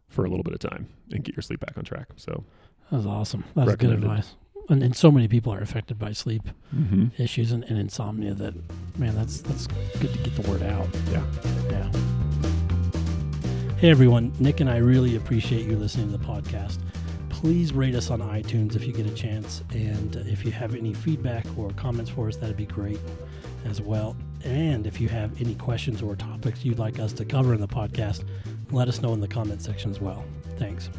for 0.09 0.25
a 0.25 0.29
little 0.29 0.43
bit 0.43 0.55
of 0.55 0.61
time 0.61 0.89
and 1.11 1.25
get 1.25 1.37
your 1.37 1.43
sleep 1.43 1.61
back 1.61 1.77
on 1.77 1.85
track. 1.85 2.09
So, 2.17 2.45
That 2.91 2.97
was 2.99 3.07
awesome. 3.07 3.45
That's 3.55 3.77
good 3.77 3.91
advice. 3.91 4.35
And, 4.69 4.83
and 4.83 4.95
so 4.95 5.11
many 5.11 5.27
people 5.27 5.53
are 5.53 5.61
affected 5.61 5.99
by 5.99 6.13
sleep 6.13 6.43
mm-hmm. 6.75 7.07
issues 7.21 7.51
and, 7.51 7.65
and 7.65 7.79
insomnia 7.79 8.35
that, 8.35 8.55
man, 8.99 9.17
that's 9.17 9.41
that's 9.41 9.67
good 9.99 10.13
to 10.13 10.19
get 10.19 10.37
the 10.37 10.49
word 10.49 10.63
out. 10.63 10.87
yeah, 11.11 11.25
Yeah. 11.71 11.91
Hey 13.79 13.91
everyone, 13.91 14.33
Nick 14.39 14.61
and 14.61 14.69
I 14.69 14.77
really 14.77 15.17
appreciate 15.17 15.67
you 15.67 15.77
listening 15.77 16.13
to 16.13 16.19
the 16.19 16.25
podcast. 16.25 16.79
Please 17.41 17.73
rate 17.73 17.95
us 17.95 18.11
on 18.11 18.21
iTunes 18.21 18.77
if 18.77 18.87
you 18.87 18.93
get 18.93 19.07
a 19.07 19.15
chance, 19.15 19.65
and 19.71 20.15
if 20.15 20.45
you 20.45 20.53
have 20.53 20.75
any 20.75 20.93
feedback 20.93 21.47
or 21.57 21.71
comments 21.71 22.11
for 22.11 22.29
us, 22.29 22.37
that'd 22.37 22.55
be 22.55 22.67
great 22.67 23.01
as 23.65 23.81
well. 23.81 24.15
And 24.45 24.87
if 24.87 25.01
you 25.01 25.09
have 25.09 25.41
any 25.41 25.55
questions 25.55 26.03
or 26.03 26.15
topics 26.15 26.67
you'd 26.67 26.79
like 26.79 26.99
us 26.99 27.15
to 27.15 27.25
cover 27.25 27.55
in 27.55 27.61
the 27.63 27.67
podcast, 27.67 28.25
let 28.73 28.89
us 28.89 29.01
know 29.01 29.15
in 29.15 29.21
the 29.21 29.29
comment 29.29 29.63
section 29.63 29.91
as 29.91 30.03
well. 30.03 30.23
Thanks. 30.59 30.91